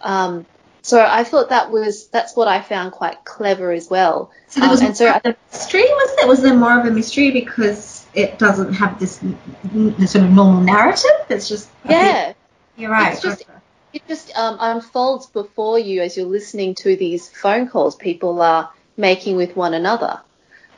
[0.00, 0.46] Um,
[0.82, 4.30] so I thought that was that's what I found quite clever as well.
[4.48, 6.26] So there Um, was and so a mystery, was there?
[6.26, 11.10] Was there more of a mystery because it doesn't have this sort of normal narrative?
[11.28, 12.32] It's just a bit- yeah,
[12.76, 13.12] you're right.
[13.12, 13.44] It's just-
[13.92, 18.70] it just um, unfolds before you as you're listening to these phone calls people are
[18.96, 20.20] making with one another.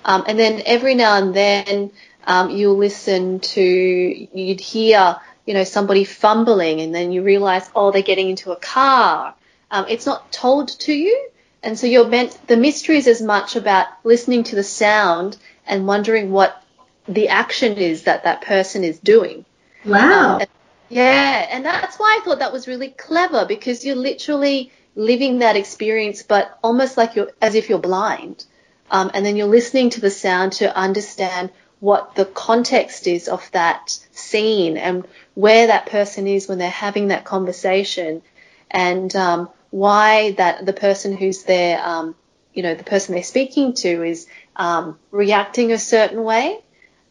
[0.05, 1.91] Um, and then every now and then
[2.27, 7.91] um, you'll listen to, you'd hear, you know, somebody fumbling and then you realize, oh,
[7.91, 9.35] they're getting into a car.
[9.73, 11.29] Um, it's not told to you.
[11.63, 15.87] And so you're meant, the mystery is as much about listening to the sound and
[15.87, 16.63] wondering what
[17.09, 19.45] the action is that that person is doing.
[19.85, 20.39] wow.
[20.41, 20.47] Um,
[20.89, 25.57] yeah, and that's why I thought that was really clever because you're literally living that
[25.57, 28.45] experience, but almost like you're as if you're blind.
[28.91, 33.51] Um, and then you're listening to the sound to understand what the context is of
[33.53, 38.21] that scene and where that person is when they're having that conversation,
[38.71, 42.15] and um, why that the person who's there, um,
[42.53, 46.61] you know, the person they're speaking to is um, reacting a certain way.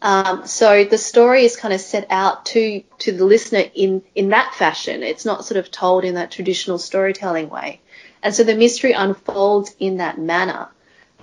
[0.02, 4.30] Um, so the story is kind of set out to to the listener in in
[4.30, 5.04] that fashion.
[5.04, 7.82] It's not sort of told in that traditional storytelling way,
[8.24, 10.70] and so the mystery unfolds in that manner.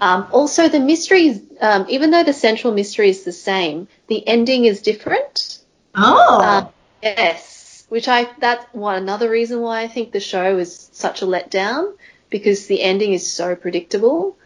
[0.00, 4.64] Um, also, the mystery, um, even though the central mystery is the same, the ending
[4.64, 5.58] is different.
[5.96, 6.40] oh.
[6.40, 6.68] Um,
[7.02, 7.57] yes,
[7.88, 11.94] which I that's one another reason why I think the show is such a letdown
[12.30, 14.36] because the ending is so predictable.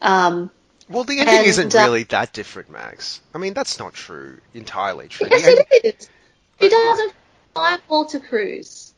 [0.00, 0.50] Um,
[0.88, 3.20] Well, the ending And, isn't uh, really that different, Mags.
[3.34, 5.28] I mean, that's not true, entirely true.
[5.30, 6.08] yes, end- it is.
[6.60, 7.12] She doesn't
[7.54, 8.94] find Walter Cruz.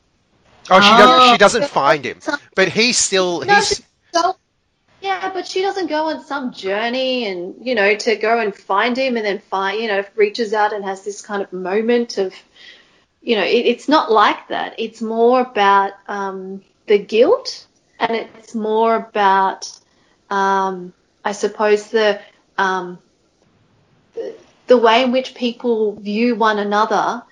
[0.71, 1.21] oh, she doesn't.
[1.21, 1.33] Oh.
[1.33, 2.21] She doesn't find him,
[2.55, 3.41] but he's still.
[3.41, 3.83] No, He's she
[5.01, 8.97] yeah, but she doesn't go on some journey and you know to go and find
[8.97, 12.35] him and then find you know reaches out and has this kind of moment of
[13.23, 14.75] you know it, it's not like that.
[14.79, 17.67] It's more about um, the guilt
[17.99, 19.71] and it's more about
[20.31, 20.93] um,
[21.25, 22.21] I suppose the
[22.57, 22.99] um,
[24.15, 24.35] the,
[24.67, 27.23] the way in which people view one another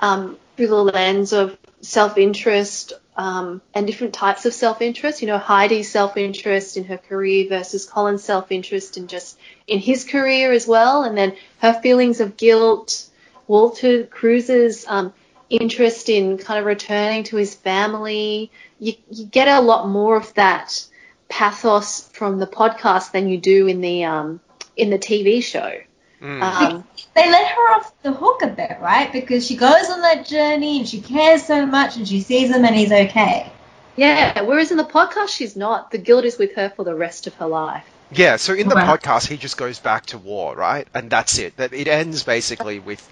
[0.00, 5.20] um, through the lens of self-interest um, and different types of self-interest.
[5.20, 10.52] You know, Heidi's self-interest in her career versus Colin's self-interest in just in his career
[10.52, 13.08] as well, and then her feelings of guilt.
[13.48, 15.12] Walter Cruz's um,
[15.60, 18.50] interest in kind of returning to his family.
[18.78, 20.84] You, you get a lot more of that
[21.28, 24.40] pathos from the podcast than you do in the um,
[24.76, 25.72] in the TV show.
[26.20, 26.42] Mm.
[26.42, 26.84] Um,
[27.14, 29.12] They let her off the hook a bit, right?
[29.12, 32.64] Because she goes on that journey and she cares so much and she sees him
[32.64, 33.50] and he's okay.
[33.96, 35.90] yeah, whereas in the podcast she's not.
[35.90, 37.84] The guilt is with her for the rest of her life.
[38.10, 39.00] Yeah, so in the Right.
[39.00, 40.86] podcast, he just goes back to war, right?
[40.94, 41.56] And that's it.
[41.56, 43.06] That it ends basically with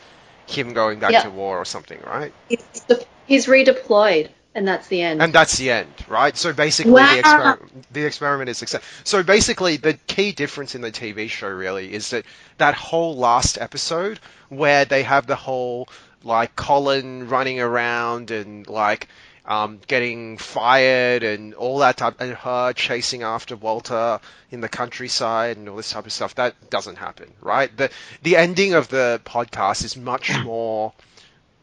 [0.51, 1.23] him going back Yeah.
[1.23, 2.33] to war or something, right?
[2.49, 2.85] He's,
[3.27, 5.23] he's redeployed, and that's the end.
[5.23, 6.37] And that's the end, right?
[6.37, 7.15] So basically, Wow.
[7.17, 8.83] the, exper- the experiment is success.
[9.05, 12.25] So basically, the key difference in the TV show really is that
[12.59, 15.89] that whole last episode where they have the whole
[16.23, 19.09] like Colin running around and like
[19.51, 24.21] um, getting fired and all that type, and her chasing after Walter
[24.53, 26.37] in the countryside and all this type of stuff.
[26.37, 27.77] That doesn't happen, right?
[27.77, 27.91] The
[28.23, 30.93] the ending of the podcast is much more,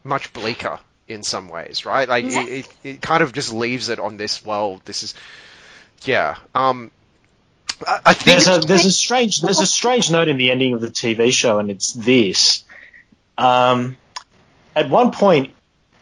[0.04, 2.06] much bleaker in some ways, right?
[2.06, 4.44] Like it, it, it kind of just leaves it on this.
[4.44, 5.14] Well, this is,
[6.02, 6.36] yeah.
[6.54, 6.90] Um,
[7.86, 10.74] I, I think There's a there's a strange there's a strange note in the ending
[10.74, 12.64] of the TV show, and it's this.
[13.38, 13.96] Um,
[14.76, 15.54] at one point,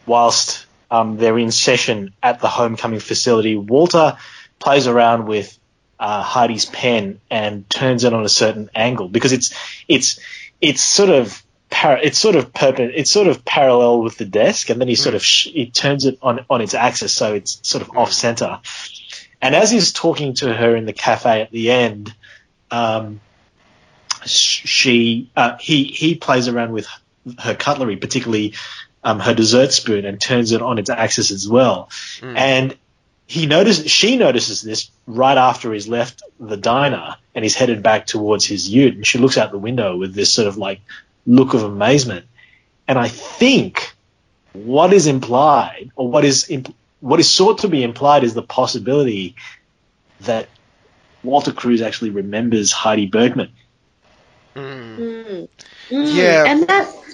[0.05, 4.17] whilst um, they're in session at the homecoming facility, Walter
[4.59, 5.57] plays around with
[5.99, 9.53] uh, Heidi's pen and turns it on a certain angle because it's
[9.87, 10.19] it's
[10.61, 14.79] it's sort of it's sort of perpen- it's sort of parallel with the desk, and
[14.79, 17.81] then he sort of sh- he turns it on on its axis, so it's sort
[17.81, 18.59] of off center.
[19.41, 22.13] And as he's talking to her in the cafe at the end,
[22.71, 23.19] um,
[24.25, 26.87] she uh, he he plays around with
[27.39, 28.53] her cutlery, particularly
[29.03, 31.89] um, her dessert spoon, and turns it on its axis as well.
[32.21, 32.75] And
[33.27, 38.05] he notices she notices this right after he's left the diner and he's headed back
[38.07, 40.81] towards his ute, and she looks out the window with this sort of like
[41.25, 42.25] look of amazement.
[42.87, 43.93] And I think
[44.53, 48.41] what is implied, or what is imp- what is sought to be implied, is the
[48.41, 49.35] possibility
[50.21, 50.47] that
[51.23, 53.51] Walter Cruz actually remembers Heidi Bergman.
[54.55, 55.47] Mm, Mm.
[55.89, 56.15] Mm.
[56.15, 56.43] Yeah.
[56.47, 57.06] and that's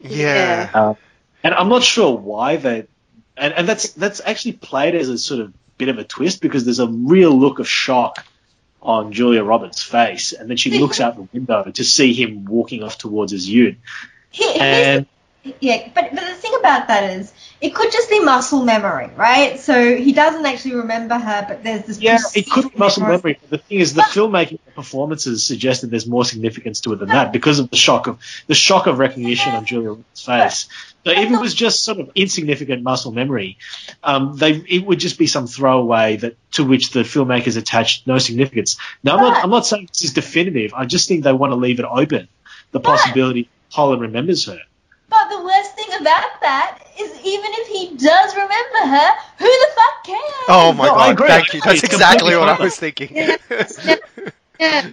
[0.00, 0.70] yeah.
[0.72, 0.88] Yeah.
[0.88, 0.96] Um,
[1.42, 2.86] and I'm not sure why they,
[3.36, 6.64] and, and that's that's actually played as a sort of bit of a twist because
[6.64, 8.24] there's a real look of shock
[8.82, 12.82] on Julia Roberts' face, and then she looks out the window to see him walking
[12.82, 13.76] off towards his ute,
[14.30, 15.06] He, and
[15.60, 19.58] Yeah, but, but the thing about that is, it could just be muscle memory, right?
[19.58, 22.00] So he doesn't actually remember her, but there's this.
[22.00, 23.38] yeah, it could be muscle memory.
[23.40, 27.32] But the thing is, the filmmaking performances suggested there's more significance to it than that
[27.32, 30.68] because of the shock of the shock of recognition on Julia Roberts' face.
[31.04, 33.58] So if it was just sort of insignificant muscle memory,
[34.04, 38.18] um, they it would just be some throwaway that to which the filmmakers attached no
[38.18, 38.76] significance.
[39.02, 40.74] Now, I'm not I'm not saying this is definitive.
[40.74, 42.28] I just think they want to leave it open,
[42.72, 44.60] the possibility Holland remembers her.
[45.08, 49.68] But the worst thing about that is, even if he does remember her, who the
[49.74, 50.44] fuck cares?
[50.48, 51.18] Oh my No, god!
[51.26, 51.60] Thank you.
[51.60, 53.10] That's exactly what I was thinking.
[53.14, 53.36] Yeah.
[54.58, 54.90] yeah.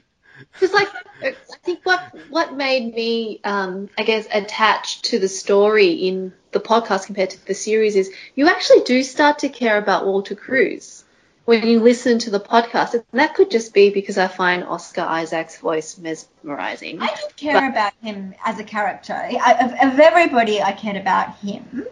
[0.52, 0.90] Because like
[1.24, 6.60] I think what what made me um, I guess attached to the story in the
[6.60, 11.05] podcast compared to the series is you actually do start to care about Walter Cruz
[11.46, 12.94] when you listen to the podcast.
[12.94, 17.02] And that could just be because I find Oscar Isaac's voice mesmerizing.
[17.02, 19.14] I don't care about him as a character.
[19.14, 21.86] I, of, of everybody, I cared about him.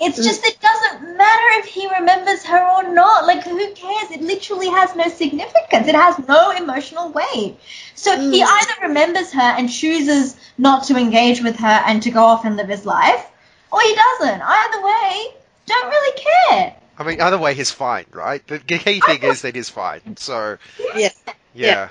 [0.00, 3.26] It's just it doesn't matter if he remembers her or not.
[3.26, 4.12] Like, who cares?
[4.12, 5.88] It literally has no significance.
[5.88, 7.56] It has no emotional weight.
[7.96, 8.46] So he Mm.
[8.46, 12.56] either remembers her and chooses not to engage with her and to go off and
[12.56, 13.26] live his life,
[13.72, 14.40] or he doesn't.
[14.40, 15.34] Either way,
[15.66, 16.76] don't really care.
[16.98, 18.44] I mean, either way, he's fine, right?
[18.46, 20.16] The key thing is that he's fine.
[20.16, 20.58] So,
[20.96, 21.10] Yeah.
[21.54, 21.88] yeah,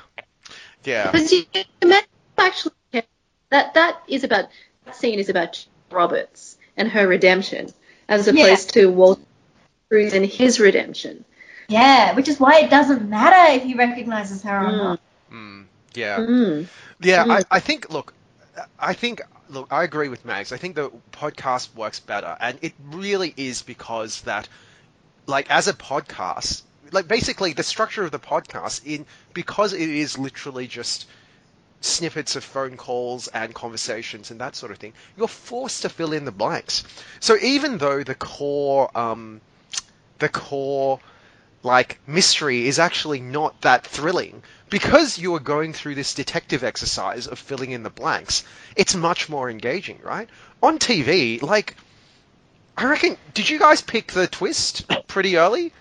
[0.84, 1.12] yeah.
[1.12, 1.46] Because you
[1.82, 2.74] imagine actually
[3.50, 4.50] that that is about
[4.86, 7.74] that scene is about Roberts and her redemption,
[8.10, 8.46] as Yeah.
[8.46, 9.22] opposed to Walter
[9.90, 11.24] Cruz and his redemption.
[11.70, 14.78] Yeah, which is why it doesn't matter if he recognizes her or Mm.
[14.78, 15.00] not.
[15.32, 16.18] Mm, yeah.
[16.20, 16.68] Mm.
[17.02, 17.32] Yeah, Mm.
[17.32, 17.90] I, I think.
[17.90, 18.14] Look,
[18.80, 19.22] I think.
[19.50, 20.52] Look, I agree with Mags.
[20.52, 24.48] I think the podcast works better, and it really is because that,
[25.28, 30.18] like, as a podcast, like basically the structure of the podcast in because it is
[30.18, 31.06] literally just
[31.82, 34.94] snippets of phone calls and conversations and that sort of thing.
[35.16, 36.84] You're forced to fill in the blanks.
[37.20, 39.42] So even though the core, um,
[40.20, 41.00] the core
[41.64, 47.28] like mystery is actually not that thrilling because you are going through this detective exercise
[47.28, 48.44] of filling in the blanks
[48.76, 50.30] it's much more engaging right
[50.62, 51.76] on tv like
[52.78, 55.74] i reckon did you guys pick the twist pretty early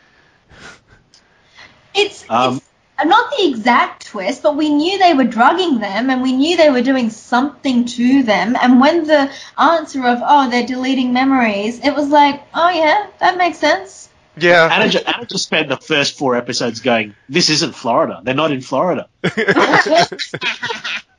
[1.94, 2.60] It's, Um,
[2.98, 6.56] it's not the exact twist, but we knew they were drugging them and we knew
[6.56, 8.54] they were doing something to them.
[8.60, 13.38] And when the answer of, oh, they're deleting memories, it was like, oh, yeah, that
[13.38, 14.08] makes sense.
[14.36, 18.20] yeah Anna, ju- Anna just spent the first four episodes going, "This isn't Florida.
[18.22, 19.08] They're not in Florida."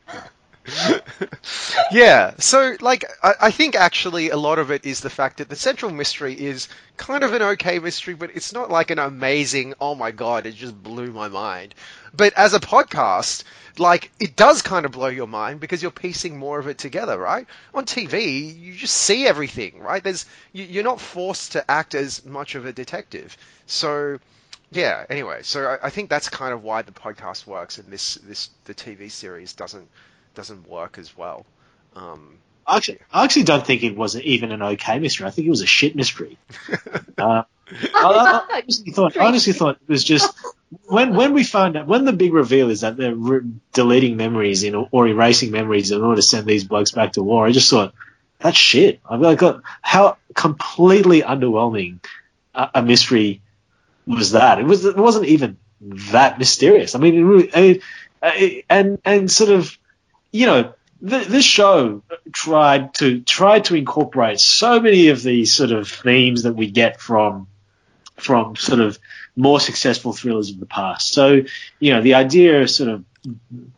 [1.92, 5.48] yeah, so like I, I think actually a lot of it is the fact that
[5.48, 9.74] the central mystery is kind of an okay mystery, but it's not like an amazing.
[9.80, 11.74] Oh my god, it just blew my mind.
[12.14, 13.44] But as a podcast,
[13.78, 17.18] like it does kind of blow your mind because you're piecing more of it together,
[17.18, 17.48] right?
[17.74, 20.04] On TV, you just see everything, right?
[20.04, 23.38] There's you, you're not forced to act as much of a detective,
[23.68, 24.20] so
[24.72, 25.06] yeah.
[25.10, 28.50] Anyway, so I, I think that's kind of why the podcast works, and this this
[28.66, 29.88] the TV series doesn't
[30.38, 31.46] doesn't work as well.
[31.96, 35.26] Um, I actually, I actually don't think it was even an okay mystery.
[35.26, 36.38] I think it was a shit mystery.
[37.18, 40.34] uh, I, I, honestly thought, I honestly thought it was just
[40.86, 43.42] when when we find out when the big reveal is that they're re-
[43.74, 47.48] deleting memories in or erasing memories in order to send these blokes back to war.
[47.48, 47.94] I just thought
[48.40, 49.00] that's shit.
[49.10, 49.42] I've like,
[49.82, 52.00] how completely underwhelming
[52.54, 53.42] a, a, mystery
[54.06, 54.60] was that.
[54.60, 55.58] It was it wasn't even
[56.12, 56.94] that mysterious.
[56.94, 57.82] I mean, it really,
[58.22, 59.78] I, and and sort of
[60.32, 60.74] you know,
[61.08, 66.44] th- this show tried to tried to incorporate so many of these sort of themes
[66.44, 67.48] that we get from
[68.16, 68.98] from sort of
[69.36, 71.10] more successful thrillers of the past.
[71.10, 71.44] So,
[71.80, 73.06] you know, the idea of sort of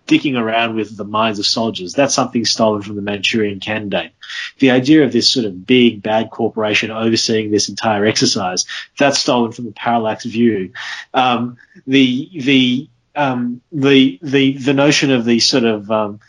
[0.07, 4.11] dicking around with the minds of soldiers, that's something stolen from the Manchurian candidate.
[4.59, 8.65] The idea of this sort of big bad corporation overseeing this entire exercise,
[8.97, 10.71] that's stolen from the parallax view.
[11.13, 16.19] Um, the, the, um, the, the, the notion of the sort of, um,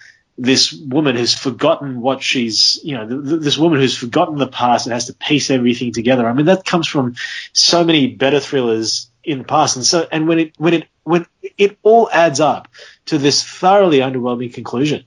[0.41, 4.87] this woman who's forgotten what she's, you know, th- this woman who's forgotten the past
[4.87, 6.27] and has to piece everything together.
[6.27, 7.17] I mean, that comes from
[7.53, 9.77] so many better thrillers in the past.
[9.77, 11.27] And so, and when it, when it, when
[11.59, 12.69] it all adds up
[13.07, 15.05] to this thoroughly underwhelming conclusion,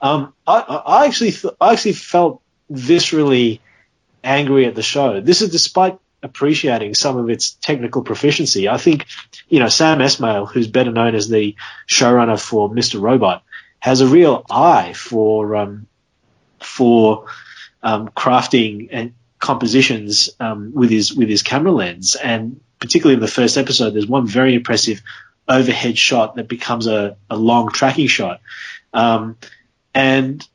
[0.00, 3.60] um, I, I actually, th- I actually felt viscerally
[4.24, 5.20] angry at the show.
[5.20, 8.68] This is despite appreciating some of its technical proficiency.
[8.68, 9.06] I think,
[9.48, 11.54] you know, Sam Esmail, who's better known as the
[11.88, 13.00] showrunner for Mr.
[13.00, 13.44] Robot,
[13.82, 15.88] has a real eye for um,
[16.60, 17.26] for
[17.82, 23.26] um, crafting and compositions um, with his with his camera lens, and particularly in the
[23.26, 25.02] first episode, there's one very impressive
[25.48, 28.40] overhead shot that becomes a, a long tracking shot,
[28.92, 29.36] um,
[29.92, 30.46] and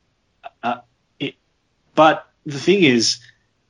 [0.63, 0.79] uh,
[1.19, 1.35] it,
[1.95, 3.19] but the thing is,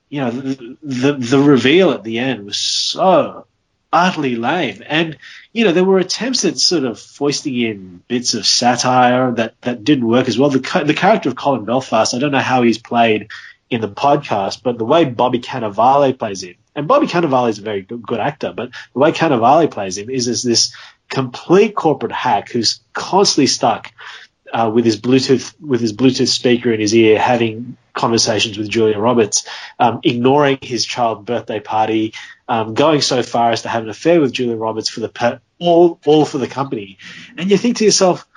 [0.07, 3.46] you know, the, the the reveal at the end was so
[3.91, 4.83] utterly lame.
[4.85, 5.17] And,
[5.53, 9.83] you know, there were attempts at sort of foisting in bits of satire that, that
[9.83, 10.49] didn't work as well.
[10.49, 13.29] The, the character of Colin Belfast, I don't know how he's played
[13.69, 17.63] in the podcast, but the way Bobby Cannavale plays him, and Bobby Cannavale is a
[17.63, 20.75] very good, good actor, but the way Cannavale plays him is as this
[21.09, 23.91] complete corporate hack who's constantly stuck
[24.53, 28.99] uh, with his Bluetooth with his Bluetooth speaker in his ear, having conversations with Julia
[28.99, 29.47] Roberts,
[29.79, 32.13] um, ignoring his child birthday party,
[32.47, 35.99] um, going so far as to have an affair with Julia Roberts for the all
[36.05, 36.97] all for the company,
[37.37, 38.27] and you think to yourself,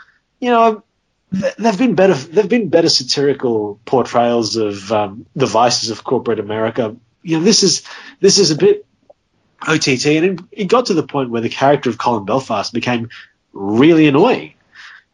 [0.41, 0.83] you know,
[1.31, 6.97] there've been better there've been better satirical portrayals of um, the vices of corporate America.
[7.23, 7.83] You know, this is
[8.21, 8.87] this is a bit
[9.63, 13.11] OTT, and it, it got to the point where the character of Colin Belfast became
[13.53, 14.55] really annoying.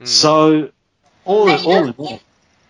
[0.01, 0.07] Mm.
[0.07, 0.71] So
[1.25, 2.21] all in all, in all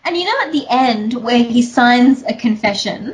[0.07, 3.09] and you know, at the end where he signs a confession,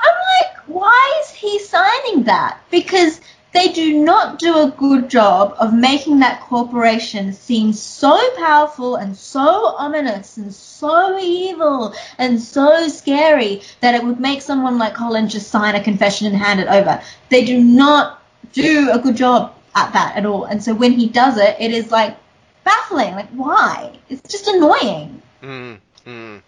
[0.00, 2.60] I'm like, why is he signing that?
[2.70, 3.20] Because
[3.52, 9.16] they do not do a good job of making that corporation seem so powerful and
[9.16, 15.28] so ominous and so evil and so scary that it would make someone like Colin
[15.28, 17.02] just sign a confession and hand it over.
[17.28, 20.44] They do not do a good job at that at all.
[20.44, 22.16] And so when he does it, it is like
[22.64, 23.14] baffling.
[23.14, 23.98] Like, why?
[24.08, 25.20] It's just annoying.
[25.42, 25.78] Mm.
[26.06, 26.42] Mm,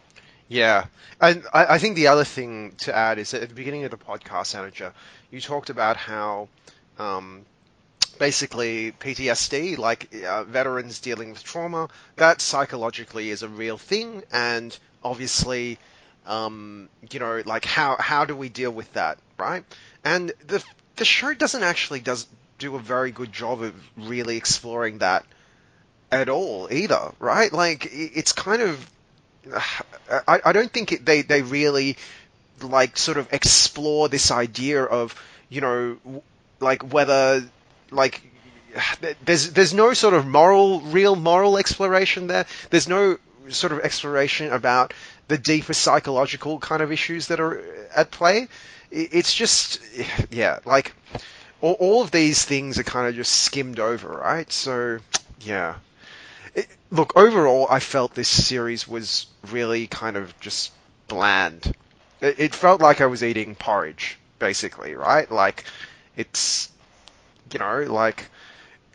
[0.49, 0.87] yeah,
[1.21, 3.91] and I, I, think the other thing to add is that at the beginning of
[3.91, 4.93] the podcast, manager,
[5.31, 6.49] you talked about how
[6.99, 7.45] um,
[8.19, 14.77] basically PTSD, like uh, veterans dealing with trauma, that psychologically is a real thing, and
[15.03, 15.79] obviously,
[16.27, 19.65] um, you know, like how how do we deal with that, right?
[20.05, 20.65] And the
[20.97, 22.27] the show doesn't actually does
[22.59, 25.25] do a very good job of really exploring that
[26.13, 27.53] at all either, right?
[27.53, 28.91] Like it's kind of
[30.29, 31.97] I, I don't think it, they they really
[32.63, 35.15] like sort of explore this idea of
[35.49, 36.23] you know
[36.61, 37.45] like whether
[37.91, 38.23] like
[39.25, 42.47] there's there's no sort of moral real moral exploration there.
[42.71, 43.19] There's no
[43.49, 44.95] sort of exploration about
[45.29, 47.63] the deeper psychological kind of issues that are
[47.95, 48.49] at play.
[48.91, 49.81] It's just
[50.31, 50.95] yeah, like
[51.61, 54.51] all, all of these things are kind of just skimmed over, right?
[54.51, 54.99] So
[55.41, 55.77] yeah
[56.91, 60.73] look, overall, I felt this series was really kind of just
[61.09, 61.75] bland.
[62.21, 65.31] It, it, felt like I was eating porridge, basically, right?
[65.31, 65.65] Like,
[66.17, 66.71] it's,
[67.53, 68.29] you know, like,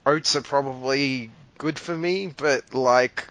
[0.05, 3.27] oats are probably good for me, but, like,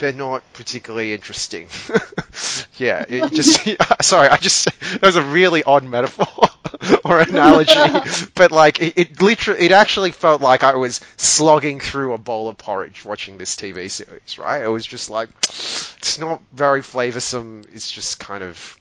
[0.00, 1.68] they're not particularly interesting.
[2.78, 3.60] yeah, it just
[4.02, 6.48] sorry, I just that was a really odd metaphor
[7.04, 12.14] or analogy, but like it, it literally it actually felt like I was slogging through
[12.14, 14.62] a bowl of porridge watching this TV series, right?
[14.62, 17.66] It was just like it's not very flavorsome.
[17.72, 18.76] It's just kind of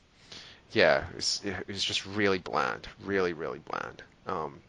[0.71, 4.01] yeah, it was, it was just really bland, really really bland.
[4.25, 4.59] Um,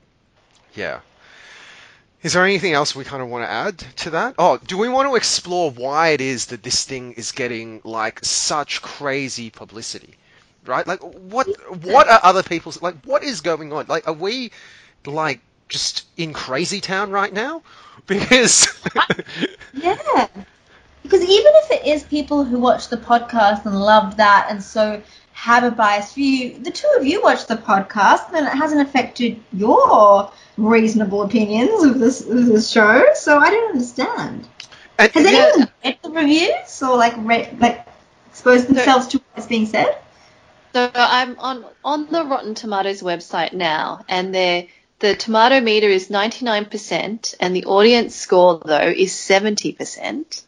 [0.74, 1.00] yeah.
[2.22, 4.34] Is there anything else we kind of want to add to that?
[4.38, 8.22] Oh, do we want to explore why it is that this thing is getting like
[8.22, 10.14] such crazy publicity?
[10.66, 10.86] Right?
[10.86, 11.46] Like what
[11.82, 13.86] what are other people's like what is going on?
[13.88, 14.52] Like are we
[15.06, 17.62] like just in crazy town right now?
[18.06, 18.66] Because
[19.74, 20.26] Yeah.
[21.02, 25.02] Because even if it is people who watch the podcast and love that and so
[25.32, 29.40] have a biased view, the two of you watch the podcast and it hasn't affected
[29.52, 30.30] your
[30.68, 33.04] reasonable opinions of this, of this show.
[33.14, 34.46] So I don't understand.
[34.98, 37.86] and, Has yeah, anyone read the reviews or like read like
[38.28, 39.98] exposed themselves to what's being said?
[40.72, 44.66] So I'm on on the Rotten Tomatoes website now, and their
[45.00, 50.42] the tomato meter is 99%, and the audience score though is 70%.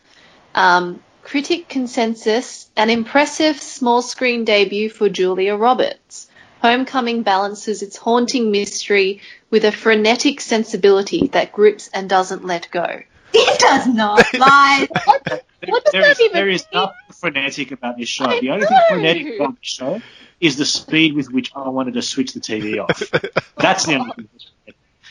[0.54, 6.28] Um, critic consensus: an impressive small screen debut for Julia Roberts.
[6.62, 12.86] Homecoming balances its haunting mystery with a frenetic sensibility that grips and doesn't let go.
[13.34, 14.86] It does not lie.
[14.92, 16.82] What does there that is, even there is mean?
[16.82, 18.26] nothing frenetic about this show.
[18.26, 20.02] I the only thing frenetic about this show
[20.38, 23.02] is the speed with which I wanted to switch the TV off.
[23.56, 24.28] That's the only thing.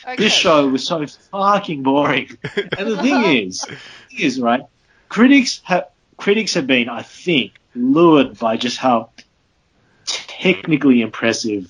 [0.05, 0.15] Okay.
[0.17, 2.37] This show was so fucking boring.
[2.77, 4.61] And the thing is, the thing is right,
[5.09, 5.87] critics have
[6.17, 9.09] critics have been, I think, lured by just how
[10.41, 11.63] technically impressive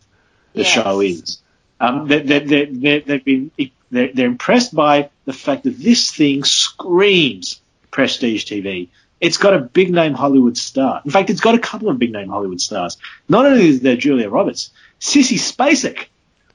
[0.54, 0.68] the Yes.
[0.68, 1.38] show is.
[1.80, 3.52] Um, they, they, they, they, they've been
[3.90, 7.60] they're, they're impressed by the fact that this thing screams
[7.90, 8.88] prestige TV.
[9.20, 11.02] It's got a big name Hollywood star.
[11.06, 12.98] In fact, it's got a couple of big name Hollywood stars.
[13.30, 16.06] Not only is there Julia Roberts, Sissy Spacek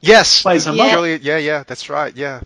[0.01, 0.91] yes, plays her Yeah.
[0.93, 2.17] Julia- yeah, yeah, that's right.
[2.17, 2.41] Yeah,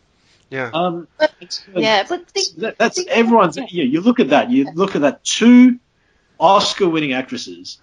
[0.50, 0.70] yeah.
[0.74, 1.06] Um,
[1.40, 3.56] it's- Yeah, but think, that, that's think- everyone's.
[3.56, 4.50] Yeah, you look at that.
[4.50, 5.24] You look at that.
[5.24, 5.78] Two
[6.38, 7.78] Oscar-winning actresses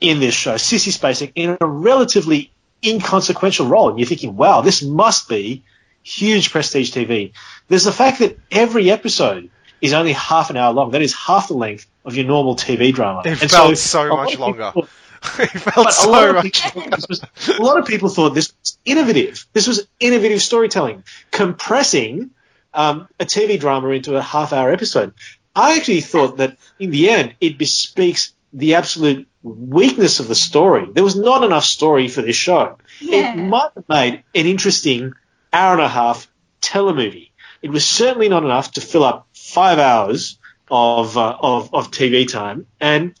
[0.00, 2.52] in this show, Sissy Spacek, in a relatively
[2.84, 5.62] inconsequential role, and you're thinking, "Wow, this must be
[6.02, 7.32] huge prestige TV."
[7.68, 10.90] There's the fact that every episode is only half an hour long.
[10.92, 13.22] That is half the length of your normal TV drama.
[13.24, 14.72] It And felt so lot much people longer.
[15.38, 16.62] it felt so lot, of much.
[16.62, 19.46] people thought this was, a lot of people thought this was innovative.
[19.52, 22.30] This was innovative storytelling, compressing
[22.72, 25.14] um, a TV drama into a half-hour episode.
[25.54, 30.88] I actually thought that in the end it bespeaks the absolute weakness of the story.
[30.90, 32.78] There was not enough story for this show.
[33.00, 33.34] Yeah.
[33.34, 35.12] It might have made an interesting
[35.52, 36.26] hour and a half
[36.62, 37.30] telemovie.
[37.60, 40.38] It was certainly not enough to fill up five hours
[40.70, 43.14] of uh, of, of TV time, and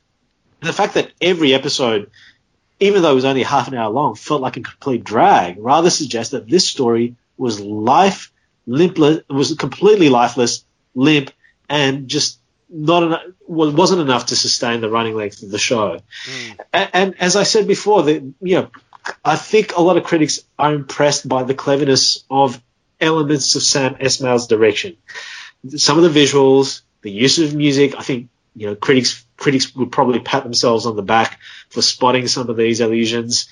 [0.60, 2.10] the fact that every episode,
[2.80, 5.90] even though it was only half an hour long, felt like a complete drag, rather
[5.90, 8.32] suggests that this story was life
[8.66, 10.64] limpless, was completely lifeless,
[10.94, 11.30] limp,
[11.68, 16.00] and just not enough, well, wasn't enough to sustain the running length of the show.
[16.28, 16.58] Mm.
[16.72, 18.70] And, and as I said before, the, you know,
[19.24, 22.60] I think a lot of critics are impressed by the cleverness of
[23.00, 24.96] elements of Sam Esmail's direction.
[25.76, 29.92] Some of the visuals, the use of music, I think you know critics critics would
[29.92, 31.38] probably pat themselves on the back
[31.68, 33.48] for spotting some of these illusions.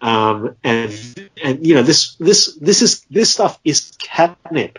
[0.00, 4.78] Um, and and you know this this this is this stuff is catnip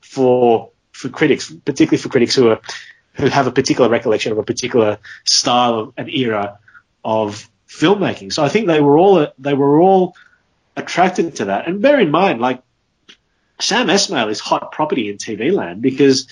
[0.00, 2.60] for for critics, particularly for critics who are
[3.16, 6.58] who have a particular recollection of a particular style and era
[7.04, 8.32] of filmmaking.
[8.32, 10.14] So I think they were all they were all
[10.76, 11.66] attracted to that.
[11.66, 12.62] And bear in mind, like
[13.60, 16.28] Sam Esmail is hot property in TV land because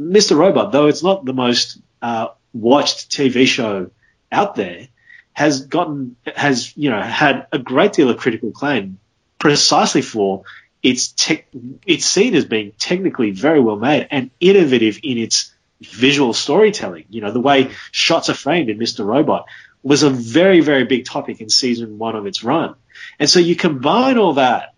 [0.00, 0.36] Mr.
[0.36, 3.90] Robot, though it's not the most uh, watched TV show
[4.32, 4.88] out there,
[5.32, 8.98] has gotten has you know had a great deal of critical acclaim
[9.38, 10.44] precisely for
[10.82, 11.46] its tech,
[11.86, 17.04] it's seen as being technically very well made and innovative in its visual storytelling.
[17.10, 19.04] You know, the way shots are framed in Mr.
[19.04, 19.46] Robot
[19.82, 22.74] was a very, very big topic in season one of its run.
[23.18, 24.74] And so you combine all that,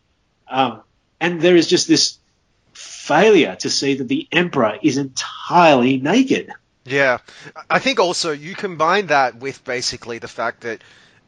[0.49, 0.83] um,
[1.21, 2.19] and there is just this
[2.73, 6.51] failure to see that the Emperor is entirely naked.
[6.85, 7.19] Yeah,
[7.69, 10.83] I think also you combine that with basically the fact that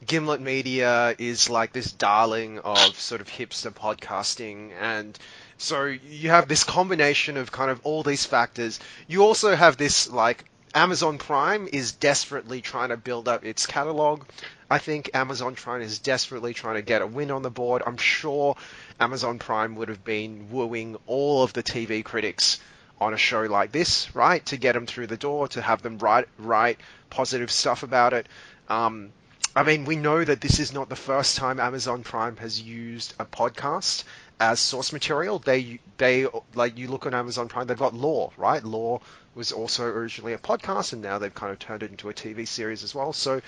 [0.07, 5.19] Gimlet Media is like this darling of sort of hipster podcasting, and
[5.59, 8.79] so you have this combination of kind of all these factors.
[9.09, 14.23] You also have this like Amazon Prime is desperately trying to build up its catalog.
[14.71, 17.83] I think Amazon Prime is desperately trying to get a win on the board.
[17.85, 18.57] I'm sure
[19.01, 22.61] Amazon Prime would have been wooing all of the TV critics
[23.01, 24.45] on a show like this, right?
[24.47, 26.79] To get them through the door, to have them write write
[27.11, 28.27] positive stuff about it.
[28.69, 29.11] Um,
[29.57, 33.15] I mean, we know that this is not the first time Amazon Prime has used
[33.19, 34.05] a podcast
[34.41, 35.39] as source material.
[35.39, 38.63] They they like you look on Amazon Prime, they've got Lore, right?
[38.63, 39.01] Lore
[39.35, 42.47] was also originally a podcast, and now they've kind of turned it into a TV
[42.47, 43.13] series as well.
[43.13, 43.41] So,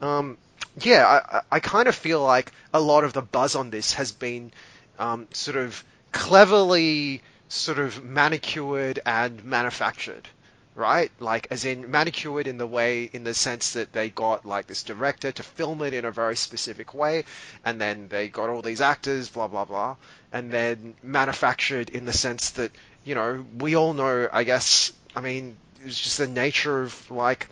[0.00, 0.36] um,
[0.80, 4.12] yeah, I, I kind of feel like a lot of the buzz on this has
[4.12, 4.52] been
[4.98, 10.28] um, sort of cleverly sort of manicured and manufactured
[10.76, 11.10] right?
[11.18, 14.82] Like, as in manicured in the way, in the sense that they got like this
[14.82, 17.24] director to film it in a very specific way,
[17.64, 19.96] and then they got all these actors, blah blah blah,
[20.36, 22.70] and then manufactured in the sense that
[23.04, 27.48] you know we all know, I guess, I mean, it's just the nature of like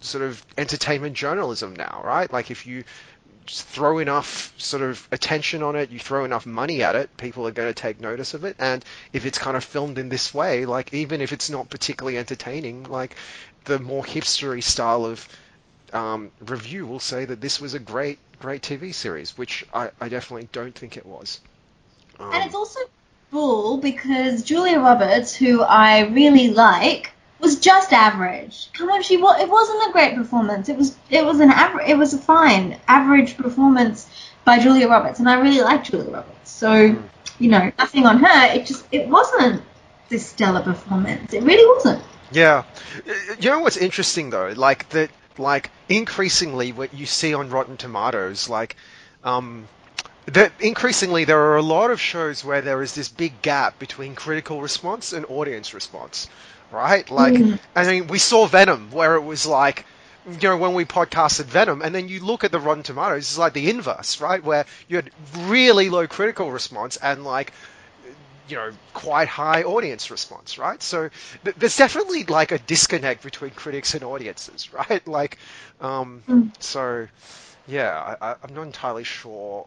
[0.00, 2.32] sort of entertainment journalism now, right?
[2.32, 2.84] Like, if you
[3.46, 7.50] throw enough sort of attention on it, you throw enough money at it, people are
[7.50, 8.56] going to take notice of it.
[8.58, 8.82] And
[9.12, 12.84] if it's kind of filmed in this way, like even if it's not particularly entertaining,
[12.84, 13.16] like
[13.64, 15.28] the more hipstery style of
[15.92, 20.08] um, review will say that this was a great, great TV series, which I, I
[20.08, 21.40] definitely don't think it was.
[22.20, 22.80] Um, and it's also
[23.30, 28.68] bull because Julia Roberts, who I really like, was just average.
[28.74, 29.40] Come on, she was.
[29.40, 30.68] It wasn't a great performance.
[30.68, 30.96] It was.
[31.08, 31.88] It was an average.
[31.88, 34.08] It was a fine average performance
[34.44, 36.50] by Julia Roberts, and I really like Julia Roberts.
[36.50, 37.06] So, hmm.
[37.38, 38.54] you know, nothing on her.
[38.54, 38.84] It just.
[38.92, 39.62] It wasn't
[40.08, 41.32] this stellar performance.
[41.32, 42.02] It really wasn't.
[42.32, 42.64] Yeah,
[43.40, 48.48] you know what's interesting though, like that, like increasingly what you see on Rotten Tomatoes,
[48.48, 48.76] like,
[49.24, 49.66] um,
[50.34, 54.14] that increasingly there are a lot of shows where there is this big gap between
[54.14, 56.28] critical response and audience response
[56.70, 57.08] right?
[57.10, 57.58] Like, mm.
[57.74, 59.86] I mean, we saw Venom where it was like,
[60.26, 63.38] you know, when we podcasted Venom, and then you look at the Rotten Tomatoes, it's
[63.38, 64.42] like the inverse, right?
[64.42, 67.52] Where you had really low critical response and like,
[68.48, 70.82] you know, quite high audience response, right?
[70.82, 71.10] So
[71.44, 75.06] th- there's definitely like a disconnect between critics and audiences, right?
[75.06, 75.38] Like,
[75.80, 76.50] um, mm.
[76.62, 77.08] so
[77.66, 79.66] yeah, I, I'm not entirely sure,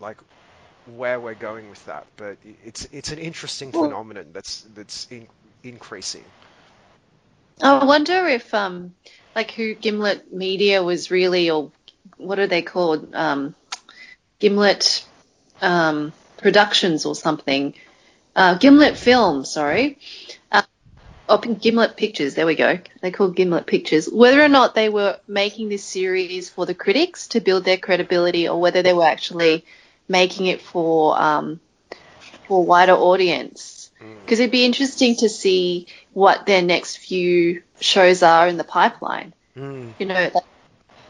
[0.00, 0.18] like,
[0.96, 5.28] where we're going with that, but it's it's an interesting phenomenon that's that's in,
[5.62, 6.24] increasing.
[7.62, 8.94] I wonder if, um,
[9.34, 11.70] like, who Gimlet Media was really, or
[12.16, 13.14] what are they called?
[13.14, 13.54] Um,
[14.38, 15.04] Gimlet
[15.60, 17.74] um, Productions or something.
[18.34, 19.98] Uh, Gimlet Films, sorry.
[20.50, 20.62] Uh,
[21.28, 22.78] oh, Gimlet Pictures, there we go.
[23.02, 24.08] They called Gimlet Pictures.
[24.10, 28.48] Whether or not they were making this series for the critics to build their credibility,
[28.48, 29.66] or whether they were actually
[30.10, 31.60] making it for um,
[32.46, 34.42] for a wider audience because mm.
[34.42, 39.32] it'd be interesting to see what their next few shows are in the pipeline.
[39.56, 39.92] Mm.
[39.98, 40.30] You know,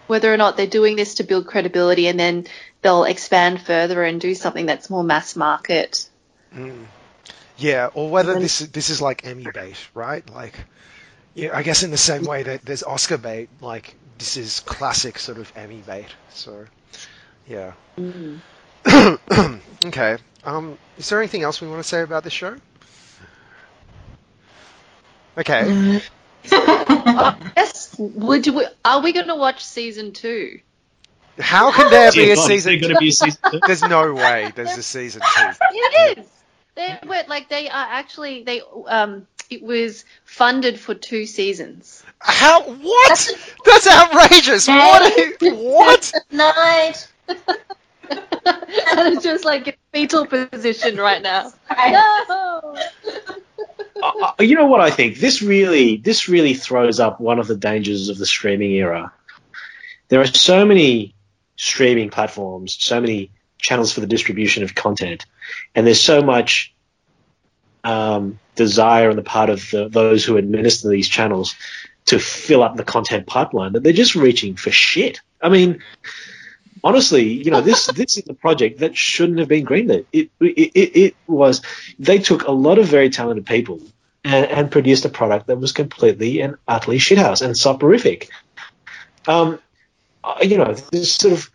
[0.06, 2.46] whether or not they're doing this to build credibility and then
[2.82, 6.08] they'll expand further and do something that's more mass market.
[6.54, 6.84] Mm.
[7.56, 10.28] Yeah, or whether then, this this is like Emmy bait, right?
[10.30, 10.54] Like,
[11.34, 15.18] yeah, I guess in the same way that there's Oscar bait, like this is classic
[15.18, 16.08] sort of Emmy bait.
[16.30, 16.64] So,
[17.46, 17.72] yeah.
[17.98, 18.40] Mm.
[19.86, 20.16] okay.
[20.44, 22.56] Um, is there anything else we want to say about this show?
[25.38, 26.00] Okay.
[26.50, 27.96] yes.
[27.98, 30.60] Would you, are we going to watch season two?
[31.38, 32.80] How can there be a season?
[32.80, 32.94] Two?
[32.98, 33.60] Be a season two?
[33.66, 34.52] There's no way.
[34.54, 35.50] There's a season two.
[35.72, 36.26] It is.
[36.74, 42.02] They were like they are actually they um it was funded for two seasons.
[42.20, 42.62] How?
[42.62, 43.30] What?
[43.64, 44.68] That's outrageous.
[44.68, 45.36] What?
[45.40, 46.12] what?
[46.30, 47.08] Night.
[48.46, 51.52] and it's just like in fetal position right now.
[51.70, 52.76] No.
[54.02, 55.18] uh, you know what I think?
[55.18, 59.12] This really, this really throws up one of the dangers of the streaming era.
[60.08, 61.14] There are so many
[61.56, 65.26] streaming platforms, so many channels for the distribution of content,
[65.74, 66.74] and there's so much
[67.84, 71.54] um, desire on the part of the, those who administer these channels
[72.06, 75.20] to fill up the content pipeline that they're just reaching for shit.
[75.40, 75.80] I mean,
[76.82, 80.06] honestly, you know, this this is a project that shouldn't have been greenlit.
[80.12, 81.62] It, it it, it was
[81.98, 83.80] they took a lot of very talented people
[84.24, 88.28] and, and, produced a product that was completely and utterly shithouse and soporific.
[89.26, 89.58] Um,
[90.22, 91.50] uh, you know, this sort of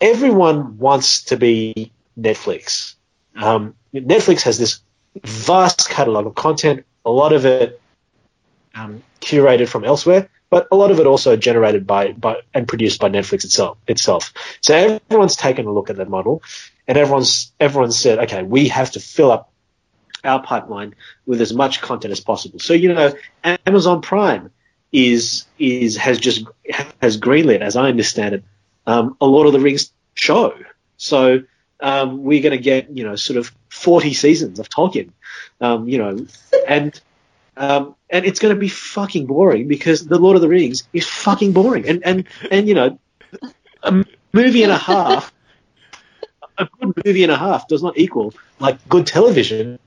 [0.00, 2.94] everyone wants to be Netflix.
[3.36, 4.80] Um, Netflix has this
[5.22, 7.80] vast catalog of content, a lot of it
[8.74, 13.00] um, curated from elsewhere, but a lot of it also generated by, by and produced
[13.00, 13.78] by Netflix itself.
[13.86, 14.34] Itself.
[14.60, 16.42] So everyone's taken a look at that model,
[16.86, 19.52] and everyone's everyone's said, okay, we have to fill up
[20.24, 20.94] our pipeline
[21.24, 22.58] with as much content as possible.
[22.58, 23.14] So you know,
[23.64, 24.50] Amazon Prime
[24.92, 26.44] is is has just
[27.00, 28.44] has greenlit, as I understand it,
[28.86, 30.54] um, a Lord of the Rings show.
[30.96, 31.44] So
[31.80, 35.10] um, we're going to get you know sort of 40 seasons of Tolkien,
[35.60, 36.26] um, you know,
[36.66, 37.00] and
[37.56, 41.06] um, and it's going to be fucking boring because the Lord of the Rings is
[41.06, 42.98] fucking boring, and and and you know,
[43.82, 45.32] a movie and a half,
[46.58, 49.78] a good movie and a half does not equal like good television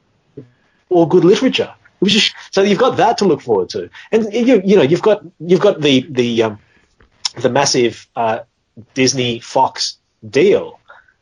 [0.90, 1.74] or good literature.
[2.02, 5.24] Is, so you've got that to look forward to, and you you know you've got
[5.40, 6.60] you've got the the um,
[7.38, 8.40] the massive uh,
[8.94, 9.98] Disney Fox
[10.28, 10.80] deal,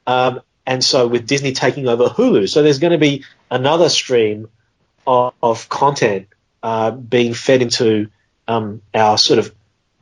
[0.08, 4.50] um, and so with Disney taking over Hulu, so there's going to be another stream
[5.06, 6.28] of, of content
[6.64, 8.10] uh, being fed into
[8.48, 9.54] um, our sort of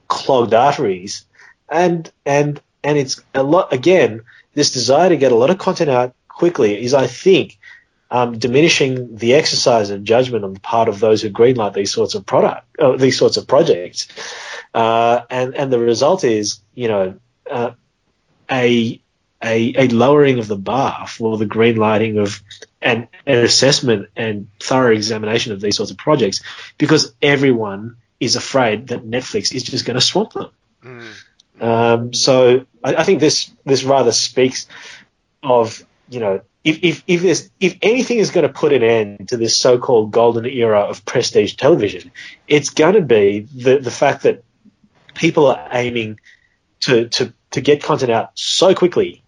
[0.07, 1.25] clogged arteries,
[1.69, 4.21] and and and it's a lot again.
[4.53, 7.59] This desire to get a lot of content out quickly is, I think,
[8.11, 12.15] um, diminishing the exercise of judgment on the part of those who greenlight these sorts
[12.15, 14.07] of product, uh, these sorts of projects,
[14.73, 17.19] uh, and and the result is, you know,
[17.49, 17.71] uh,
[18.51, 18.99] a,
[19.43, 22.41] a a lowering of the bar for the greenlighting of
[22.81, 26.41] and an assessment and thorough examination of these sorts of projects,
[26.77, 30.49] because everyone is afraid that Netflix is just going to swamp them.
[30.83, 31.61] Mm.
[31.61, 34.67] Um, so I, I think this this rather speaks
[35.43, 39.29] of you know if if if, there's, if anything is going to put an end
[39.29, 42.11] to this so-called golden era of prestige television,
[42.47, 44.43] it's going to be the the fact that
[45.15, 46.19] people are aiming
[46.81, 49.23] to to to get content out so quickly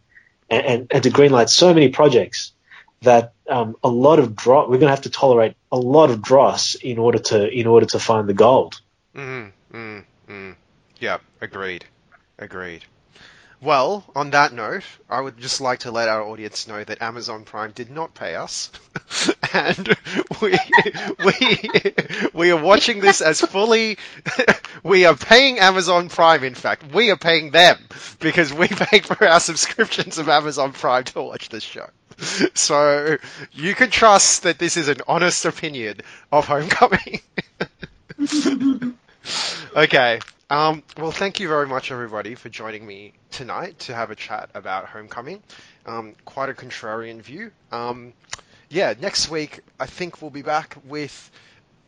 [0.49, 2.53] and, and, and to greenlight so many projects
[3.01, 6.21] that um, a lot of dross we're going to have to tolerate a lot of
[6.21, 8.79] dross in order to in order to find the gold.
[9.15, 10.55] Mm, mm, mm.
[10.99, 11.85] Yeah, agreed.
[12.37, 12.85] Agreed.
[13.59, 17.43] Well, on that note, I would just like to let our audience know that Amazon
[17.43, 18.71] Prime did not pay us,
[19.53, 19.95] and
[20.41, 20.57] we
[21.25, 21.93] we
[22.33, 23.97] we are watching this as fully.
[24.83, 26.43] we are paying Amazon Prime.
[26.43, 27.77] In fact, we are paying them
[28.19, 31.87] because we paid for our subscriptions of Amazon Prime to watch this show.
[32.53, 33.17] So
[33.51, 35.97] you can trust that this is an honest opinion
[36.31, 37.21] of Homecoming.
[39.75, 40.19] okay.
[40.49, 44.49] Um, well, thank you very much, everybody, for joining me tonight to have a chat
[44.53, 45.41] about Homecoming.
[45.85, 47.51] Um, quite a contrarian view.
[47.71, 48.13] Um,
[48.69, 51.31] yeah, next week I think we'll be back with.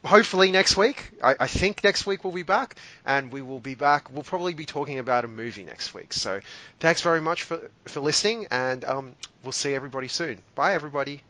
[0.06, 1.12] Hopefully next week.
[1.24, 2.76] I, I, think next week we'll be back,
[3.06, 4.12] and we will be back.
[4.12, 6.12] We'll probably be talking about a movie next week.
[6.12, 6.42] So,
[6.80, 10.40] thanks very much for for listening, and um, we'll see everybody soon.
[10.56, 11.22] Bye, everybody.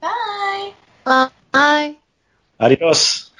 [0.00, 0.72] Bye.
[1.04, 1.96] Bye.
[2.58, 3.31] Adios.